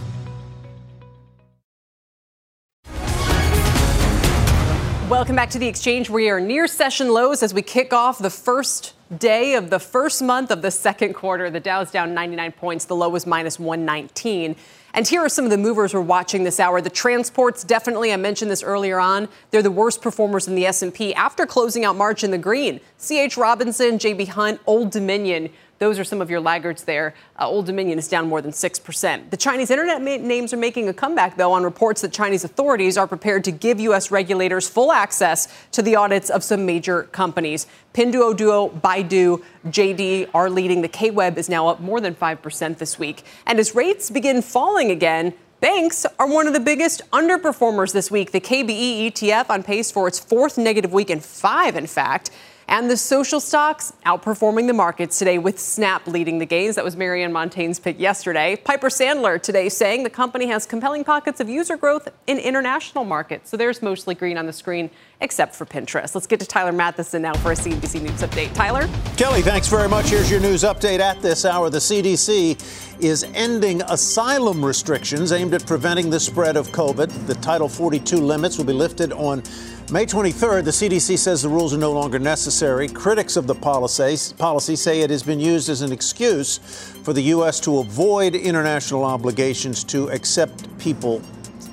[5.11, 6.09] Welcome back to the exchange.
[6.09, 10.21] We are near session lows as we kick off the first day of the first
[10.21, 11.49] month of the second quarter.
[11.49, 12.85] The Dow's down 99 points.
[12.85, 14.55] The low was minus 119.
[14.93, 16.79] And here are some of the movers we're watching this hour.
[16.79, 21.13] The transports definitely, I mentioned this earlier on, they're the worst performers in the S&P
[21.13, 22.79] after closing out March in the green.
[22.97, 25.49] CH Robinson, JB Hunt, Old Dominion
[25.81, 27.15] those are some of your laggards there.
[27.39, 29.31] Uh, Old Dominion is down more than 6%.
[29.31, 32.99] The Chinese internet ma- names are making a comeback, though, on reports that Chinese authorities
[32.99, 34.11] are prepared to give U.S.
[34.11, 37.65] regulators full access to the audits of some major companies.
[37.95, 40.83] Pinduoduo, Baidu, JD are leading.
[40.83, 43.23] The K-Web is now up more than 5% this week.
[43.47, 48.31] And as rates begin falling again, Banks are one of the biggest underperformers this week.
[48.31, 52.31] The KBE ETF on pace for its fourth negative week in five, in fact.
[52.71, 56.75] And the social stocks outperforming the markets today with Snap leading the gains.
[56.75, 58.55] That was Marianne Montagne's pick yesterday.
[58.55, 63.49] Piper Sandler today saying the company has compelling pockets of user growth in international markets.
[63.49, 64.89] So there's mostly green on the screen,
[65.21, 66.13] except for Pinterest.
[66.13, 68.53] Let's get to Tyler Mathisen now for a CNBC News update.
[68.53, 68.89] Tyler?
[69.15, 70.09] Kelly, thanks very much.
[70.09, 71.69] Here's your news update at this hour.
[71.69, 77.27] The CDC is ending asylum restrictions aimed at preventing the spread of COVID.
[77.27, 79.43] The Title 42 limits will be lifted on
[79.91, 82.87] May 23rd, the CDC says the rules are no longer necessary.
[82.87, 86.59] Critics of the policy, policy say it has been used as an excuse
[87.03, 87.59] for the U.S.
[87.59, 91.19] to avoid international obligations to accept people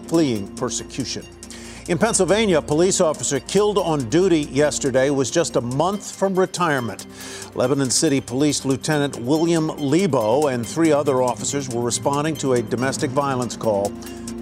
[0.09, 1.25] fleeing persecution.
[1.89, 7.07] In Pennsylvania, a police officer killed on duty yesterday was just a month from retirement.
[7.55, 13.11] Lebanon City Police Lieutenant William Lebo and three other officers were responding to a domestic
[13.11, 13.91] violence call.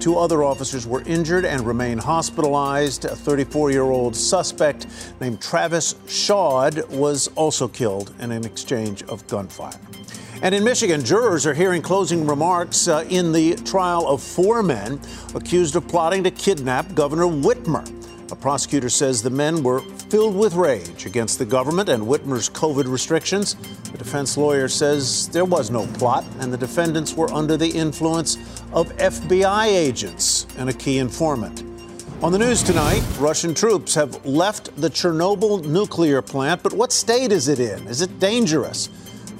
[0.01, 3.05] Two other officers were injured and remain hospitalized.
[3.05, 4.85] A 34 year old suspect
[5.21, 9.79] named Travis Shawd was also killed in an exchange of gunfire.
[10.43, 14.99] And in Michigan, jurors are hearing closing remarks uh, in the trial of four men
[15.33, 17.91] accused of plotting to kidnap Governor Whitmer.
[18.31, 22.85] A prosecutor says the men were filled with rage against the government and Whitmer's COVID
[22.87, 23.55] restrictions.
[23.91, 28.35] The defense lawyer says there was no plot and the defendants were under the influence
[28.73, 31.63] of FBI agents and a key informant.
[32.21, 37.31] On the news tonight, Russian troops have left the Chernobyl nuclear plant, but what state
[37.31, 37.87] is it in?
[37.87, 38.89] Is it dangerous?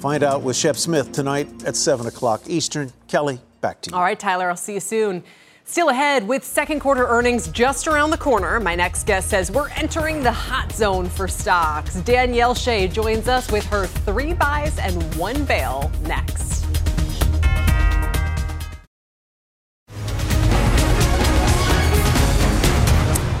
[0.00, 2.92] Find out with Shep Smith tonight at 7 o'clock Eastern.
[3.08, 3.96] Kelly, back to you.
[3.96, 5.24] All right, Tyler, I'll see you soon.
[5.64, 8.58] Still ahead with second quarter earnings just around the corner.
[8.60, 11.96] My next guest says we're entering the hot zone for stocks.
[12.02, 16.77] Danielle Shay joins us with her three buys and one bail next.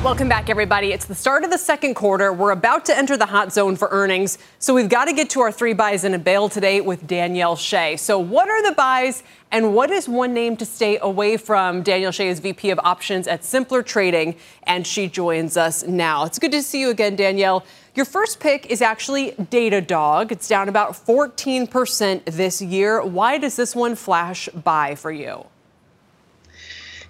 [0.08, 0.92] Welcome back, everybody.
[0.92, 2.32] It's the start of the second quarter.
[2.32, 4.38] We're about to enter the hot zone for earnings.
[4.58, 7.56] So we've got to get to our three buys and a bail today with Danielle
[7.56, 7.98] Shay.
[7.98, 11.82] So, what are the buys and what is one name to stay away from?
[11.82, 16.24] Danielle Shay is VP of Options at Simpler Trading, and she joins us now.
[16.24, 17.66] It's good to see you again, Danielle.
[17.94, 20.32] Your first pick is actually Datadog.
[20.32, 23.04] It's down about 14% this year.
[23.04, 25.44] Why does this one flash buy for you?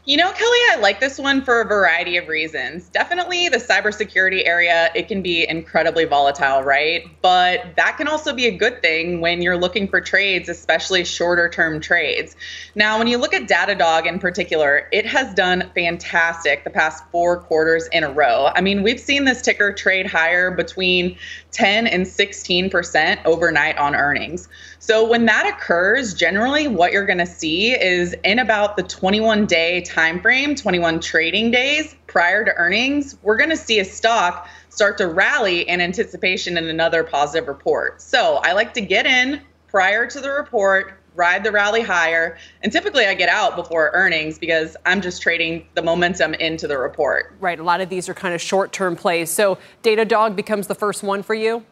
[0.09, 2.89] You know, Kelly, I like this one for a variety of reasons.
[2.89, 7.05] Definitely the cybersecurity area, it can be incredibly volatile, right?
[7.21, 11.51] But that can also be a good thing when you're looking for trades, especially shorter
[11.51, 12.37] term trades.
[12.75, 17.41] Now, when you look at Datadog in particular, it has done fantastic the past four
[17.41, 18.51] quarters in a row.
[18.55, 21.19] I mean, we've seen this ticker trade higher between
[21.51, 24.49] 10 and 16% overnight on earnings.
[24.81, 29.47] So when that occurs, generally what you're going to see is in about the 21
[29.47, 34.49] day time frame, 21 trading days prior to earnings, we're going to see a stock
[34.69, 38.01] start to rally in anticipation in another positive report.
[38.01, 42.39] So I like to get in prior to the report, ride the rally higher.
[42.63, 46.79] And typically I get out before earnings because I'm just trading the momentum into the
[46.79, 47.35] report.
[47.41, 47.59] Right.
[47.59, 49.29] A lot of these are kind of short term plays.
[49.29, 51.65] So Datadog becomes the first one for you?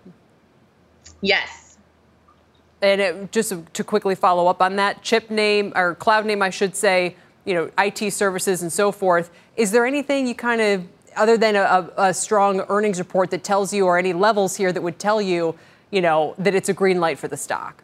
[1.22, 1.65] Yes.
[2.82, 6.50] And it, just to quickly follow up on that, chip name or cloud name, I
[6.50, 9.30] should say, you know, IT services and so forth.
[9.56, 10.84] Is there anything you kind of,
[11.16, 14.82] other than a, a strong earnings report that tells you, or any levels here that
[14.82, 15.54] would tell you,
[15.90, 17.82] you know, that it's a green light for the stock?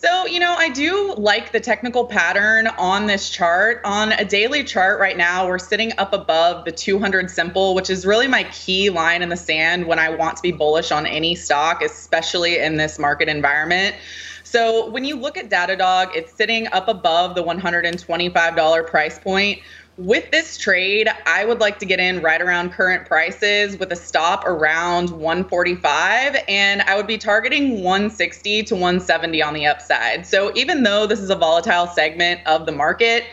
[0.00, 3.80] So, you know, I do like the technical pattern on this chart.
[3.82, 8.06] On a daily chart right now, we're sitting up above the 200 simple, which is
[8.06, 11.34] really my key line in the sand when I want to be bullish on any
[11.34, 13.96] stock, especially in this market environment.
[14.44, 19.58] So, when you look at Datadog, it's sitting up above the $125 price point
[19.98, 23.96] with this trade, I would like to get in right around current prices with a
[23.96, 30.24] stop around 145 and I would be targeting 160 to 170 on the upside.
[30.24, 33.24] So even though this is a volatile segment of the market,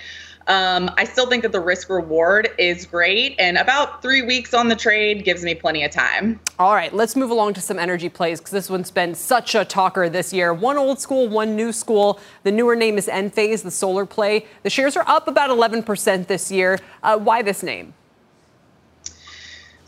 [0.47, 4.67] um, I still think that the risk reward is great, and about three weeks on
[4.67, 6.39] the trade gives me plenty of time.
[6.60, 9.65] All right, let's move along to some energy plays because this one's been such a
[9.65, 10.53] talker this year.
[10.53, 12.19] One old school, one new school.
[12.43, 14.45] The newer name is Enphase, the solar play.
[14.63, 16.79] The shares are up about 11% this year.
[17.01, 17.95] Uh, why this name?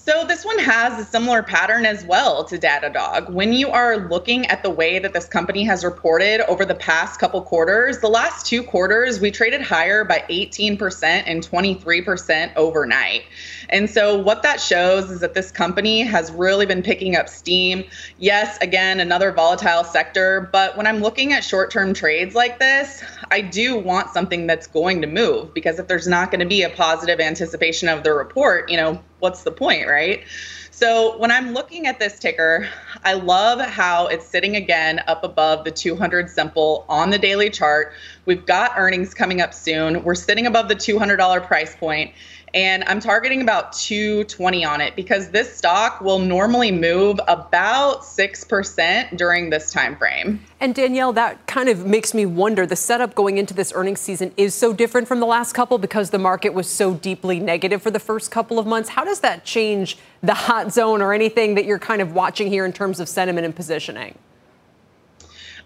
[0.08, 3.30] So this one has a similar pattern as well to Datadog.
[3.30, 7.20] When you are looking at the way that this company has reported over the past
[7.20, 13.24] couple quarters, the last two quarters we traded higher by 18% and 23% overnight.
[13.67, 17.84] And so what that shows is that this company has really been picking up steam.
[18.17, 23.41] Yes, again, another volatile sector, but when I'm looking at short-term trades like this, I
[23.41, 26.70] do want something that's going to move because if there's not going to be a
[26.70, 30.23] positive anticipation of the report, you know, what's the point, right?
[30.71, 32.69] So when I'm looking at this ticker,
[33.03, 37.93] I love how it's sitting again up above the 200 simple on the daily chart.
[38.25, 40.03] We've got earnings coming up soon.
[40.03, 42.13] We're sitting above the $200 price point
[42.53, 49.17] and I'm targeting about 220 on it because this stock will normally move about 6%
[49.17, 50.43] during this time frame.
[50.60, 54.33] And Danielle, that kind of makes me wonder the setup going into this earnings season
[54.38, 57.91] is so different from the last couple because the market was so deeply negative for
[57.91, 58.89] the first couple of months.
[58.89, 62.65] How does that change the hot zone or anything that you're kind of watching here
[62.65, 64.17] in terms of sentiment and positioning?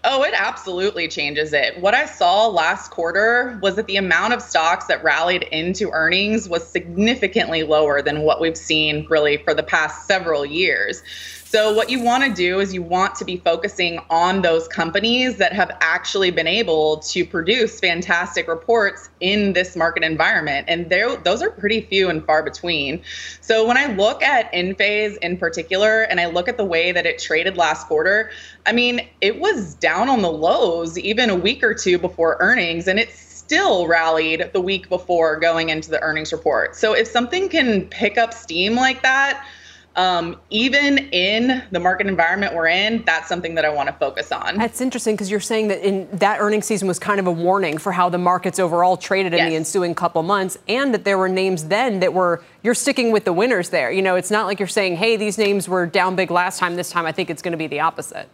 [0.04, 1.80] Oh, it absolutely changes it.
[1.80, 6.48] What I saw last quarter was that the amount of stocks that rallied into earnings
[6.48, 11.04] was significantly lower than what we've seen really for the past several years.
[11.52, 15.36] So, what you want to do is you want to be focusing on those companies
[15.36, 20.64] that have actually been able to produce fantastic reports in this market environment.
[20.70, 23.02] And those are pretty few and far between.
[23.42, 27.04] So, when I look at Enphase in particular, and I look at the way that
[27.04, 28.30] it traded last quarter,
[28.64, 32.88] I mean, it was down on the lows even a week or two before earnings,
[32.88, 36.76] and it's still rallied the week before going into the earnings report.
[36.76, 39.46] So, if something can pick up steam like that,
[39.94, 44.32] um, even in the market environment we're in, that's something that I want to focus
[44.32, 44.56] on.
[44.56, 47.76] That's interesting because you're saying that in that earnings season was kind of a warning
[47.76, 49.42] for how the markets overall traded yes.
[49.42, 53.12] in the ensuing couple months, and that there were names then that were you're sticking
[53.12, 53.90] with the winners there.
[53.90, 56.76] You know, it's not like you're saying, hey, these names were down big last time.
[56.76, 58.28] This time, I think it's going to be the opposite.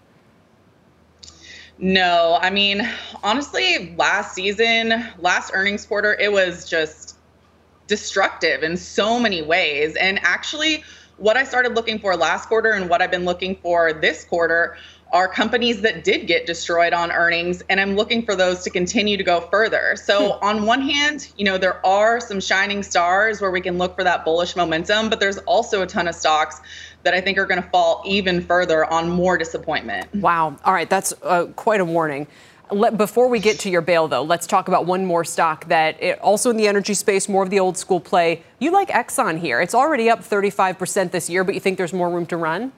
[1.80, 2.88] No, I mean,
[3.22, 7.16] honestly, last season, last earnings quarter, it was just
[7.86, 10.84] destructive in so many ways, and actually
[11.18, 14.76] what I started looking for last quarter and what I've been looking for this quarter
[15.12, 19.16] are companies that did get destroyed on earnings and I'm looking for those to continue
[19.16, 19.96] to go further.
[19.96, 20.44] So hmm.
[20.44, 24.04] on one hand, you know, there are some shining stars where we can look for
[24.04, 26.60] that bullish momentum, but there's also a ton of stocks
[27.04, 30.14] that I think are going to fall even further on more disappointment.
[30.14, 30.56] Wow.
[30.64, 32.26] All right, that's uh, quite a warning.
[32.68, 36.18] Before we get to your bail, though, let's talk about one more stock that it,
[36.20, 38.42] also in the energy space, more of the old school play.
[38.58, 39.60] You like Exxon here.
[39.62, 42.72] It's already up 35% this year, but you think there's more room to run?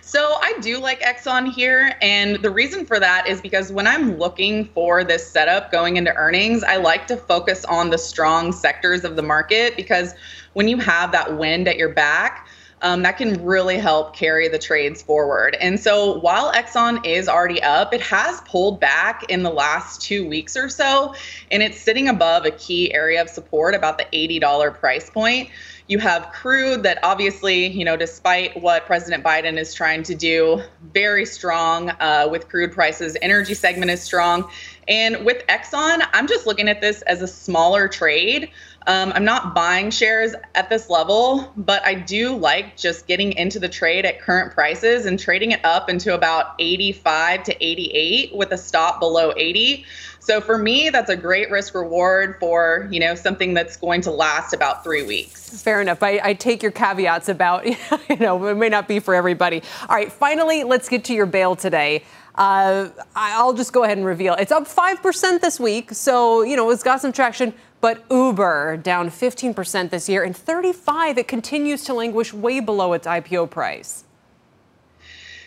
[0.00, 1.96] So I do like Exxon here.
[2.00, 6.14] And the reason for that is because when I'm looking for this setup going into
[6.14, 10.14] earnings, I like to focus on the strong sectors of the market because
[10.52, 12.46] when you have that wind at your back,
[12.84, 15.56] um, that can really help carry the trades forward.
[15.58, 20.28] And so while Exxon is already up, it has pulled back in the last two
[20.28, 21.14] weeks or so,
[21.50, 25.48] and it's sitting above a key area of support, about the $80 price point.
[25.86, 30.62] You have crude that obviously, you know, despite what President Biden is trying to do,
[30.92, 33.16] very strong uh, with crude prices.
[33.20, 34.50] Energy segment is strong.
[34.88, 38.50] And with Exxon, I'm just looking at this as a smaller trade.
[38.86, 43.58] Um, I'm not buying shares at this level, but I do like just getting into
[43.58, 48.52] the trade at current prices and trading it up into about 85 to 88 with
[48.52, 49.86] a stop below 80.
[50.20, 54.10] So for me, that's a great risk reward for you know something that's going to
[54.10, 55.62] last about three weeks.
[55.62, 56.02] Fair enough.
[56.02, 59.62] I, I take your caveats about you know it may not be for everybody.
[59.82, 62.02] All right, finally, let's get to your bail today.
[62.34, 65.92] Uh, I'll just go ahead and reveal it's up 5% this week.
[65.92, 67.54] So, you know, it's got some traction.
[67.84, 73.06] But Uber down 15% this year and 35 it continues to languish way below its
[73.06, 74.04] IPO price.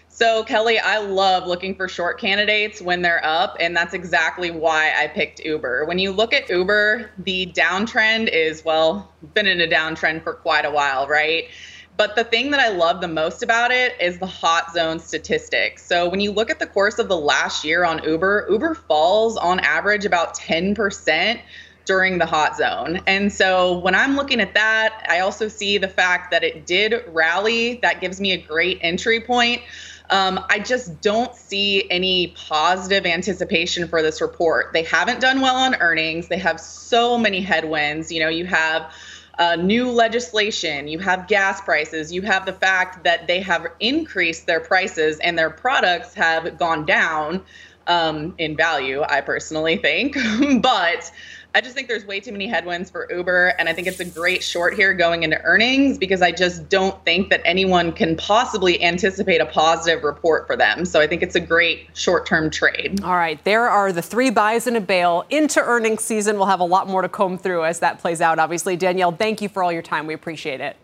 [0.08, 4.93] So, Kelly, I love looking for short candidates when they're up, and that's exactly why
[4.95, 5.86] I picked Uber.
[5.86, 10.63] When you look at Uber, the downtrend is, well, been in a downtrend for quite
[10.63, 11.50] a while, right?
[11.97, 15.84] But the thing that I love the most about it is the hot zone statistics.
[15.84, 19.38] So when you look at the course of the last year on Uber, Uber falls
[19.38, 21.39] on average about 10%
[21.88, 23.02] during the hot zone.
[23.08, 27.04] And so when I'm looking at that, I also see the fact that it did
[27.08, 27.80] rally.
[27.82, 29.62] That gives me a great entry point.
[30.10, 34.71] Um, I just don't see any positive anticipation for this report.
[34.73, 36.28] They haven't done well on earnings.
[36.28, 38.12] They have so many headwinds.
[38.12, 38.91] You know, you have
[39.39, 44.47] uh, new legislation, you have gas prices, you have the fact that they have increased
[44.47, 47.43] their prices and their products have gone down
[47.86, 50.17] um, in value, I personally think.
[50.62, 51.12] but
[51.56, 53.56] I just think there's way too many headwinds for Uber.
[53.58, 57.04] And I think it's a great short here going into earnings because I just don't
[57.04, 60.86] think that anyone can possibly anticipate a positive report for them.
[60.86, 63.02] So I think it's a great short term trade.
[63.04, 63.44] All right.
[63.44, 66.38] There are the three buys and a bail into earnings season.
[66.38, 68.76] We'll have a lot more to comb through as that plays out, obviously.
[68.76, 70.06] Danielle, thank you for all your time.
[70.06, 70.78] We appreciate it.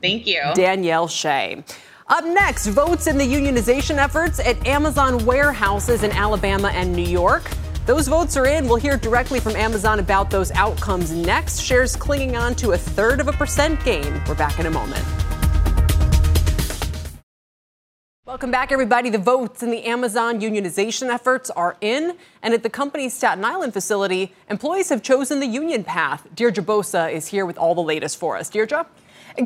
[0.00, 0.42] Thank you.
[0.54, 1.64] Danielle Shay.
[2.08, 7.44] Up next, votes in the unionization efforts at Amazon warehouses in Alabama and New York.
[7.84, 8.68] Those votes are in.
[8.68, 11.60] We'll hear directly from Amazon about those outcomes next.
[11.60, 14.22] Shares clinging on to a third of a percent gain.
[14.28, 15.04] We're back in a moment.
[18.24, 19.10] Welcome back, everybody.
[19.10, 22.16] The votes in the Amazon unionization efforts are in.
[22.40, 26.28] And at the company's Staten Island facility, employees have chosen the union path.
[26.36, 28.48] Deirdre Bosa is here with all the latest for us.
[28.48, 28.86] Deirdre?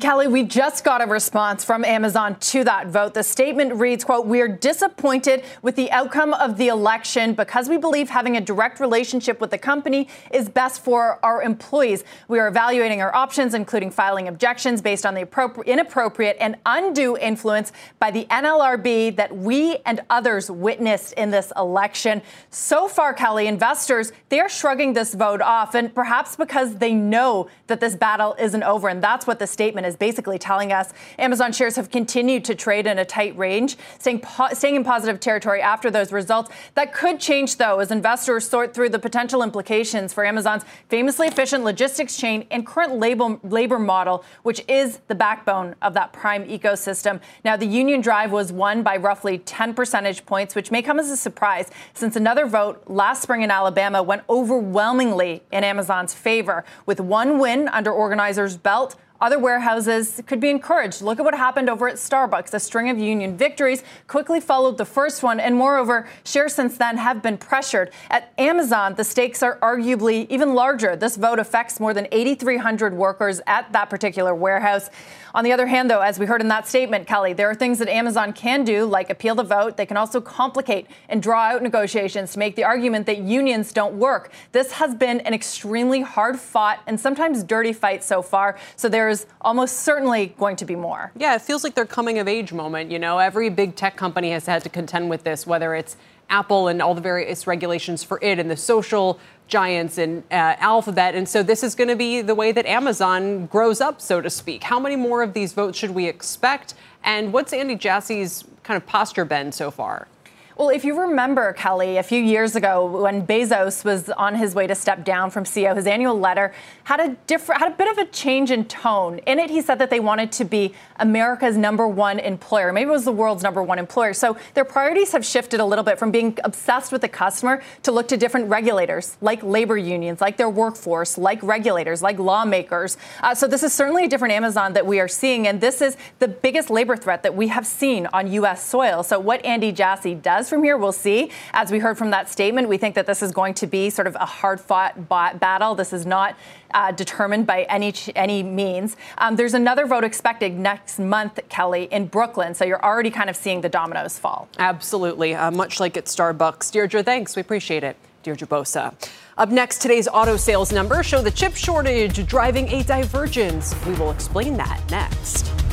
[0.00, 3.14] Kelly, we just got a response from Amazon to that vote.
[3.14, 7.76] The statement reads, quote, "We are disappointed with the outcome of the election because we
[7.76, 12.02] believe having a direct relationship with the company is best for our employees.
[12.26, 15.28] We are evaluating our options, including filing objections based on the
[15.66, 17.70] inappropriate and undue influence
[18.00, 24.10] by the NLRB that we and others witnessed in this election." So far, Kelly, investors,
[24.30, 28.64] they are shrugging this vote off, and perhaps because they know that this battle isn't
[28.64, 32.44] over, and that's what the statement statement is basically telling us Amazon shares have continued
[32.46, 36.50] to trade in a tight range, staying, po- staying in positive territory after those results.
[36.74, 41.62] That could change, though, as investors sort through the potential implications for Amazon's famously efficient
[41.62, 47.20] logistics chain and current labor, labor model, which is the backbone of that prime ecosystem.
[47.44, 51.10] Now, the union drive was won by roughly 10 percentage points, which may come as
[51.10, 56.98] a surprise since another vote last spring in Alabama went overwhelmingly in Amazon's favor, with
[56.98, 61.02] one win under organizers' belt other warehouses could be encouraged.
[61.02, 62.52] Look at what happened over at Starbucks.
[62.54, 66.96] A string of union victories quickly followed the first one, and moreover, shares since then
[66.98, 67.90] have been pressured.
[68.10, 70.96] At Amazon, the stakes are arguably even larger.
[70.96, 74.90] This vote affects more than 8,300 workers at that particular warehouse.
[75.36, 77.78] On the other hand, though, as we heard in that statement, Kelly, there are things
[77.80, 79.76] that Amazon can do, like appeal the vote.
[79.76, 83.98] They can also complicate and draw out negotiations to make the argument that unions don't
[83.98, 84.32] work.
[84.52, 88.56] This has been an extremely hard fought and sometimes dirty fight so far.
[88.76, 91.12] So there's almost certainly going to be more.
[91.14, 92.90] Yeah, it feels like their coming of age moment.
[92.90, 96.68] You know, every big tech company has had to contend with this, whether it's Apple
[96.68, 99.18] and all the various regulations for it and the social
[99.48, 101.14] giants and uh, Alphabet.
[101.14, 104.30] And so this is going to be the way that Amazon grows up, so to
[104.30, 104.64] speak.
[104.64, 106.74] How many more of these votes should we expect?
[107.04, 110.08] And what's Andy Jassy's kind of posture been so far?
[110.56, 114.66] Well, if you remember, Kelly, a few years ago when Bezos was on his way
[114.66, 116.54] to step down from CEO, his annual letter
[116.86, 119.18] had a different, had a bit of a change in tone.
[119.26, 122.72] In it, he said that they wanted to be America's number one employer.
[122.72, 124.12] Maybe it was the world's number one employer.
[124.12, 127.90] So their priorities have shifted a little bit from being obsessed with the customer to
[127.90, 132.96] look to different regulators, like labor unions, like their workforce, like regulators, like lawmakers.
[133.20, 135.96] Uh, so this is certainly a different Amazon that we are seeing, and this is
[136.20, 138.64] the biggest labor threat that we have seen on U.S.
[138.64, 139.02] soil.
[139.02, 141.32] So what Andy Jassy does from here, we'll see.
[141.52, 144.06] As we heard from that statement, we think that this is going to be sort
[144.06, 145.74] of a hard fought battle.
[145.74, 146.36] This is not
[146.76, 148.96] uh, determined by any any means.
[149.18, 152.54] Um, there's another vote expected next month, Kelly, in Brooklyn.
[152.54, 154.48] So you're already kind of seeing the dominoes fall.
[154.58, 156.70] Absolutely, uh, much like at Starbucks.
[156.70, 157.34] Deirdre, thanks.
[157.34, 157.96] We appreciate it.
[158.22, 158.94] Deirdre Bosa.
[159.38, 163.74] Up next, today's auto sales numbers show the chip shortage driving a divergence.
[163.86, 165.65] We will explain that next.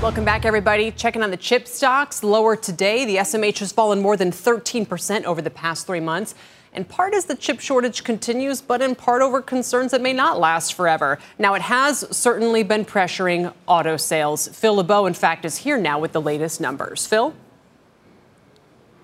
[0.00, 0.92] Welcome back, everybody.
[0.92, 2.22] Checking on the chip stocks.
[2.22, 3.04] Lower today.
[3.04, 6.36] The SMH has fallen more than 13% over the past three months.
[6.72, 10.38] In part as the chip shortage continues, but in part over concerns that may not
[10.38, 11.18] last forever.
[11.36, 14.46] Now, it has certainly been pressuring auto sales.
[14.46, 17.04] Phil LeBeau, in fact, is here now with the latest numbers.
[17.04, 17.34] Phil?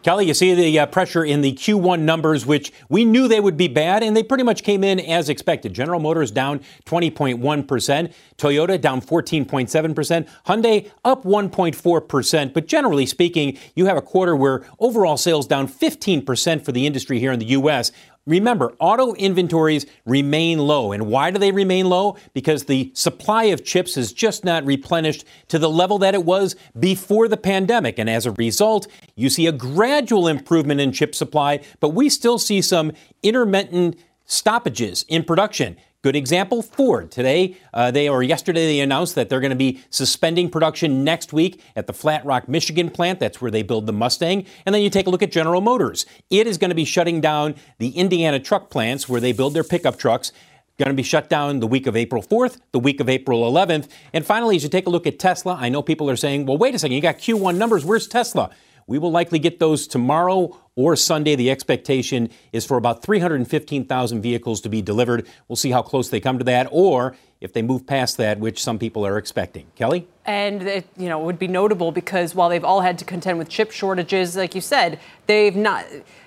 [0.04, 3.56] Kelly, you see the uh, pressure in the Q1 numbers, which we knew they would
[3.56, 5.72] be bad, and they pretty much came in as expected.
[5.72, 12.52] General Motors down 20.1%, Toyota down 14.7%, Hyundai up 1.4%.
[12.52, 17.18] But generally speaking, you have a quarter where overall sales down 15% for the industry
[17.18, 17.90] here in the U.S.
[18.26, 20.92] Remember, auto inventories remain low.
[20.92, 22.16] And why do they remain low?
[22.32, 26.56] Because the supply of chips is just not replenished to the level that it was
[26.78, 27.98] before the pandemic.
[27.98, 32.38] And as a result, you see a gradual improvement in chip supply, but we still
[32.38, 35.76] see some intermittent stoppages in production.
[36.04, 37.10] Good example, Ford.
[37.10, 41.32] Today, uh, they or yesterday, they announced that they're going to be suspending production next
[41.32, 43.20] week at the Flat Rock, Michigan plant.
[43.20, 44.44] That's where they build the Mustang.
[44.66, 46.04] And then you take a look at General Motors.
[46.28, 49.64] It is going to be shutting down the Indiana truck plants where they build their
[49.64, 50.30] pickup trucks.
[50.78, 53.88] Going to be shut down the week of April 4th, the week of April 11th.
[54.12, 56.58] And finally, as you take a look at Tesla, I know people are saying, well,
[56.58, 57.82] wait a second, you got Q1 numbers.
[57.82, 58.50] Where's Tesla?
[58.86, 61.36] We will likely get those tomorrow or Sunday.
[61.36, 65.26] The expectation is for about 315,000 vehicles to be delivered.
[65.48, 68.62] We'll see how close they come to that or if they move past that, which
[68.62, 69.66] some people are expecting.
[69.76, 70.06] Kelly?
[70.24, 73.48] And it, you know, would be notable because while they've all had to contend with
[73.48, 75.84] chip shortages, like you said, they've not.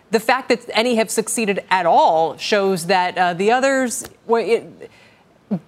[0.10, 4.64] The fact that any have succeeded at all shows that uh, the others well,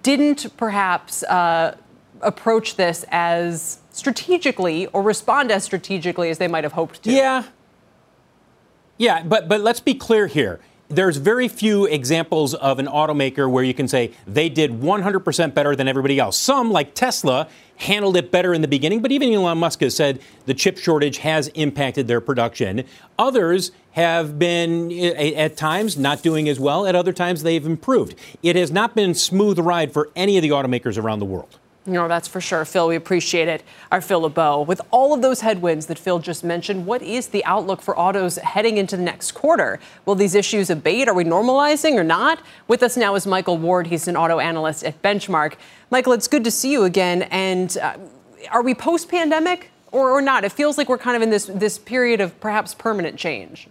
[0.02, 1.76] didn't perhaps uh,
[2.22, 7.10] approach this as strategically or respond as strategically as they might have hoped to.
[7.10, 7.44] Yeah.
[8.98, 10.60] Yeah, but but let's be clear here.
[10.88, 15.76] There's very few examples of an automaker where you can say they did 100% better
[15.76, 16.36] than everybody else.
[16.36, 20.20] Some, like Tesla, handled it better in the beginning, but even Elon Musk has said
[20.46, 22.82] the chip shortage has impacted their production.
[23.20, 26.84] Others have been, eh, eh, at times, not doing as well.
[26.84, 28.16] At other times, they've improved.
[28.42, 31.58] It has not been smooth ride for any of the automakers around the world.
[31.90, 32.64] No, that's for sure.
[32.64, 33.64] Phil, we appreciate it.
[33.90, 34.62] Our Phil LeBeau.
[34.62, 38.36] With all of those headwinds that Phil just mentioned, what is the outlook for autos
[38.36, 39.80] heading into the next quarter?
[40.06, 41.08] Will these issues abate?
[41.08, 42.40] Are we normalizing or not?
[42.68, 43.88] With us now is Michael Ward.
[43.88, 45.54] He's an auto analyst at Benchmark.
[45.90, 47.22] Michael, it's good to see you again.
[47.22, 47.96] And uh,
[48.52, 50.44] are we post pandemic or, or not?
[50.44, 53.66] It feels like we're kind of in this, this period of perhaps permanent change.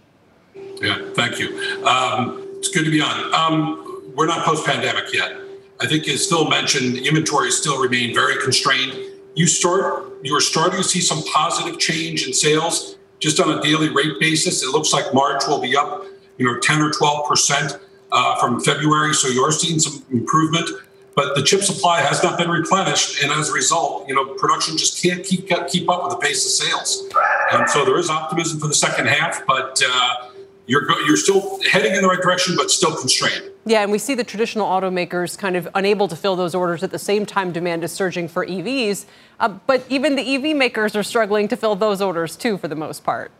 [0.54, 1.56] Yeah, thank you.
[1.86, 3.34] Um, it's good to be on.
[3.34, 5.32] Um, we're not post pandemic yet.
[5.80, 8.98] I think as Phil mentioned, inventories still remain very constrained.
[9.34, 13.88] You start, you're starting to see some positive change in sales just on a daily
[13.88, 14.62] rate basis.
[14.62, 16.04] It looks like March will be up,
[16.36, 17.78] you know, 10 or 12 percent
[18.12, 19.14] uh, from February.
[19.14, 20.68] So you're seeing some improvement,
[21.14, 24.76] but the chip supply has not been replenished, and as a result, you know, production
[24.76, 27.08] just can't keep keep up with the pace of sales.
[27.52, 30.30] And so there is optimism for the second half, but uh,
[30.66, 33.49] you're you're still heading in the right direction, but still constrained.
[33.66, 36.90] Yeah, and we see the traditional automakers kind of unable to fill those orders at
[36.90, 39.04] the same time demand is surging for EVs.
[39.38, 42.74] Uh, but even the EV makers are struggling to fill those orders too, for the
[42.74, 43.30] most part.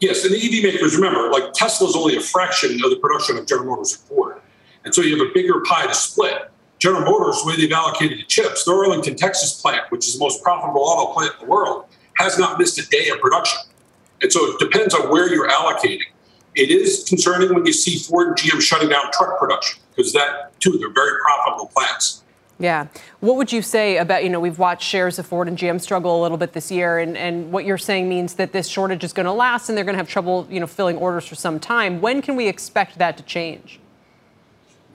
[0.00, 3.38] Yes, and the EV makers, remember, like Tesla is only a fraction of the production
[3.38, 4.40] of General Motors and Ford.
[4.84, 6.50] And so you have a bigger pie to split.
[6.78, 10.20] General Motors, the way they've allocated the chips, their Arlington, Texas plant, which is the
[10.20, 11.86] most profitable auto plant in the world,
[12.16, 13.60] has not missed a day of production.
[14.20, 16.10] And so it depends on where you're allocating.
[16.54, 20.58] It is concerning when you see Ford and GM shutting down truck production because that,
[20.60, 22.22] too, they're very profitable plants.
[22.58, 22.86] Yeah.
[23.18, 26.20] What would you say about, you know, we've watched shares of Ford and GM struggle
[26.20, 29.12] a little bit this year, and, and what you're saying means that this shortage is
[29.12, 31.58] going to last and they're going to have trouble, you know, filling orders for some
[31.58, 32.00] time.
[32.00, 33.80] When can we expect that to change?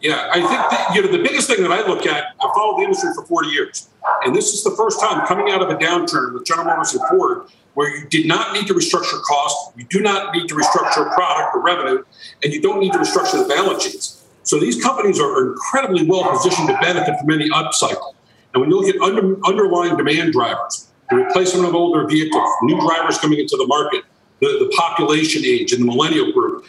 [0.02, 2.78] Yeah, I think that, you know, the biggest thing that I look at, I've followed
[2.78, 3.90] the industry for 40 years,
[4.24, 7.06] and this is the first time coming out of a downturn with General Motors and
[7.10, 11.14] Ford where you did not need to restructure cost, you do not need to restructure
[11.14, 12.04] product or revenue,
[12.44, 14.26] and you don't need to restructure the balance sheets.
[14.44, 18.14] So these companies are incredibly well positioned to benefit from any upcycle.
[18.54, 22.80] And when you look at under, underlying demand drivers, the replacement of older vehicles, new
[22.82, 24.04] drivers coming into the market,
[24.40, 26.66] the, the population age and the millennial group,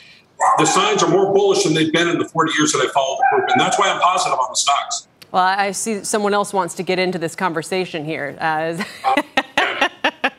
[0.58, 3.18] the signs are more bullish than they've been in the 40 years that I followed
[3.18, 3.50] the group.
[3.50, 5.08] And that's why I'm positive on the stocks.
[5.32, 8.36] Well, I see someone else wants to get into this conversation here.
[8.40, 8.82] Uh,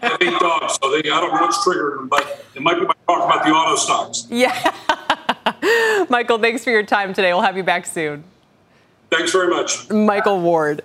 [0.02, 3.26] dogs, so they, I don't know what's triggered them, but it might be by talking
[3.26, 4.28] about the auto stocks.
[4.30, 6.06] Yeah.
[6.10, 7.34] Michael, thanks for your time today.
[7.34, 8.24] We'll have you back soon.
[9.10, 9.90] Thanks very much.
[9.90, 10.84] Michael Ward.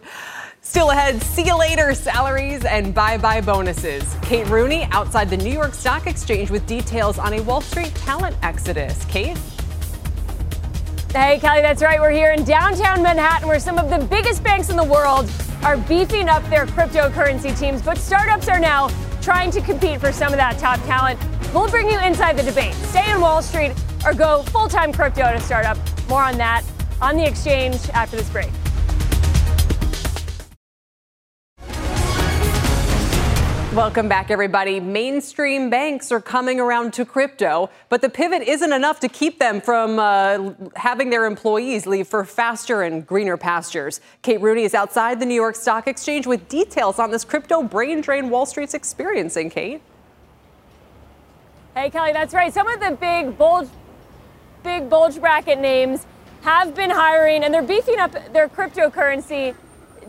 [0.61, 4.17] Still ahead, see you later salaries and bye bye bonuses.
[4.23, 8.37] Kate Rooney outside the New York Stock Exchange with details on a Wall Street talent
[8.43, 9.05] exodus.
[9.05, 9.39] Kate?
[11.13, 12.01] Hey, Kelly, that's right.
[12.01, 15.31] We're here in downtown Manhattan where some of the biggest banks in the world
[15.63, 18.89] are beefing up their cryptocurrency teams, but startups are now
[19.23, 21.19] trying to compete for some of that top talent.
[21.55, 22.75] We'll bring you inside the debate.
[22.75, 23.73] Stay in Wall Street
[24.05, 25.79] or go full time crypto at a startup.
[26.09, 26.65] More on that
[27.01, 28.51] on the exchange after this break.
[33.77, 34.81] Welcome back, everybody.
[34.81, 39.61] Mainstream banks are coming around to crypto, but the pivot isn't enough to keep them
[39.61, 44.01] from uh, having their employees leave for faster and greener pastures.
[44.22, 48.01] Kate Rooney is outside the New York Stock Exchange with details on this crypto brain
[48.01, 49.51] drain Wall Street's experiencing.
[49.51, 49.83] Kate?
[51.74, 52.55] Hey, Kelly, that's right.
[52.55, 53.68] Some of the big bulge,
[54.64, 56.07] big bulge bracket names
[56.41, 59.55] have been hiring, and they're beefing up their cryptocurrency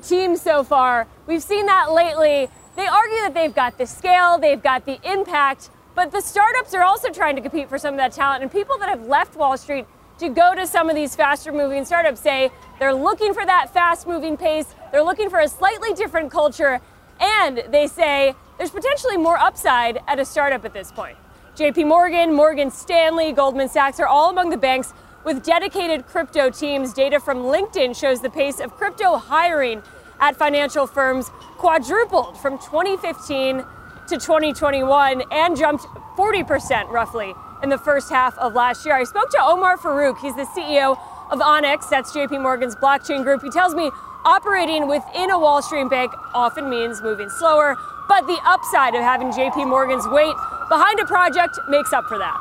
[0.02, 1.06] teams so far.
[1.26, 5.72] We've seen that lately they argue that they've got the scale, they've got the impact,
[5.96, 8.44] but the startups are also trying to compete for some of that talent.
[8.44, 9.88] And people that have left Wall Street
[10.20, 14.08] to go to some of these faster moving startups say they're looking for that fast
[14.08, 16.80] moving pace, they're looking for a slightly different culture,
[17.20, 21.18] and they say there's potentially more upside at a startup at this point.
[21.56, 26.94] JP Morgan, Morgan Stanley, Goldman Sachs are all among the banks with dedicated crypto teams.
[26.94, 29.82] Data from LinkedIn shows the pace of crypto hiring
[30.20, 33.66] at financial firms quadrupled from 2015
[34.08, 35.86] to 2021 and jumped
[36.18, 38.96] 40% roughly in the first half of last year.
[38.96, 40.20] I spoke to Umar Farooq.
[40.20, 40.98] He's the CEO
[41.30, 43.42] of Onyx, that's JP Morgan's blockchain group.
[43.42, 43.92] He tells me
[44.24, 47.76] operating within a Wall Street bank often means moving slower,
[48.08, 50.36] but the upside of having JP Morgan's weight
[50.70, 52.38] behind a project makes up for that.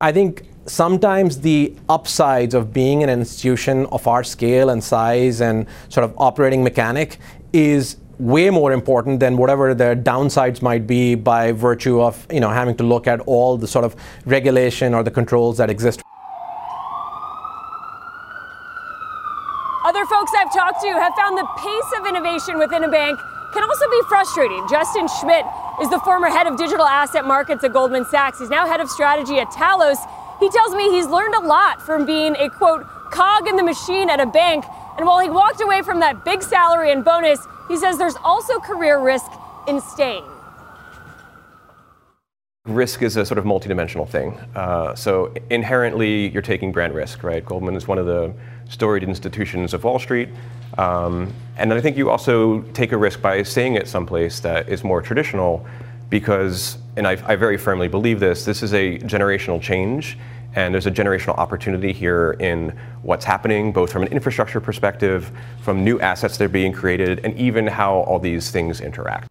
[0.00, 5.66] I think sometimes the upsides of being an institution of our scale and size and
[5.88, 7.18] sort of operating mechanic
[7.52, 12.50] is way more important than whatever the downsides might be by virtue of you know
[12.50, 13.94] having to look at all the sort of
[14.26, 16.02] regulation or the controls that exist.
[19.84, 23.18] Other folks I've talked to have found the pace of innovation within a bank
[23.54, 24.66] can also be frustrating.
[24.68, 25.46] Justin Schmidt
[25.80, 28.38] is the former head of digital asset markets at Goldman Sachs.
[28.38, 29.96] He's now head of strategy at Talos.
[30.40, 34.08] He tells me he's learned a lot from being a quote cog in the machine
[34.08, 34.64] at a bank.
[34.96, 38.58] And while he walked away from that big salary and bonus, he says there's also
[38.58, 39.30] career risk
[39.66, 40.24] in staying.
[42.66, 44.38] Risk is a sort of multidimensional thing.
[44.54, 47.44] Uh, so inherently, you're taking brand risk, right?
[47.44, 48.34] Goldman is one of the
[48.68, 50.28] storied institutions of Wall Street.
[50.76, 54.84] Um, and I think you also take a risk by staying at someplace that is
[54.84, 55.66] more traditional
[56.10, 60.18] because, and I, I very firmly believe this, this is a generational change.
[60.54, 65.30] And there's a generational opportunity here in what's happening, both from an infrastructure perspective,
[65.62, 69.28] from new assets that are being created, and even how all these things interact.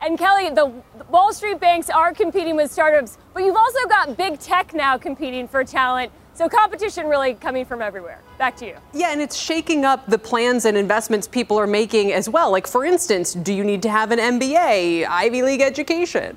[0.00, 0.72] And Kelly, the
[1.10, 5.46] Wall Street banks are competing with startups, but you've also got big tech now competing
[5.46, 6.10] for talent.
[6.38, 8.20] So competition really coming from everywhere.
[8.38, 8.76] Back to you.
[8.94, 12.52] Yeah, and it's shaking up the plans and investments people are making as well.
[12.52, 16.36] Like, for instance, do you need to have an MBA, Ivy League education?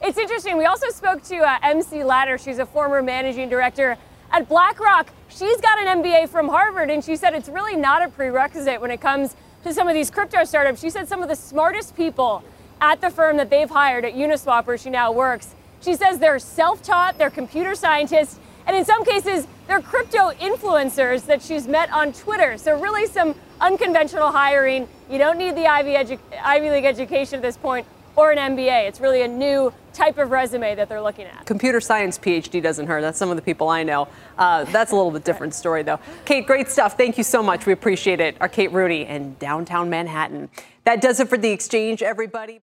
[0.00, 0.56] It's interesting.
[0.56, 2.38] We also spoke to uh, MC Lader.
[2.38, 3.98] She's a former managing director
[4.30, 5.10] at BlackRock.
[5.28, 8.90] She's got an MBA from Harvard, and she said it's really not a prerequisite when
[8.90, 10.80] it comes to some of these crypto startups.
[10.80, 12.42] She said some of the smartest people
[12.80, 16.38] at the firm that they've hired at Uniswap, where she now works, she says they're
[16.38, 21.90] self taught, they're computer scientists, and in some cases, they're crypto influencers that she's met
[21.92, 22.58] on Twitter.
[22.58, 24.88] So, really, some unconventional hiring.
[25.10, 28.88] You don't need the Ivy, edu- Ivy League education at this point or an MBA.
[28.88, 31.46] It's really a new type of resume that they're looking at.
[31.46, 33.02] Computer science PhD doesn't hurt.
[33.02, 34.08] That's some of the people I know.
[34.36, 36.00] Uh, that's a little bit different story, though.
[36.24, 36.96] Kate, great stuff.
[36.96, 37.66] Thank you so much.
[37.66, 38.36] We appreciate it.
[38.40, 40.48] Our Kate Rooney in downtown Manhattan.
[40.84, 42.60] That does it for The Exchange, everybody.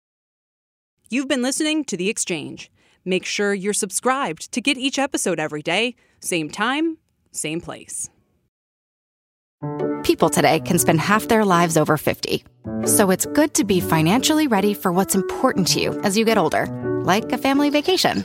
[1.11, 2.71] You've been listening to The Exchange.
[3.05, 6.99] Make sure you're subscribed to get each episode every day, same time,
[7.33, 8.09] same place.
[10.03, 12.45] People today can spend half their lives over 50.
[12.87, 16.39] So it's good to be financially ready for what's important to you as you get
[16.39, 16.67] older,
[17.05, 18.25] like a family vacation.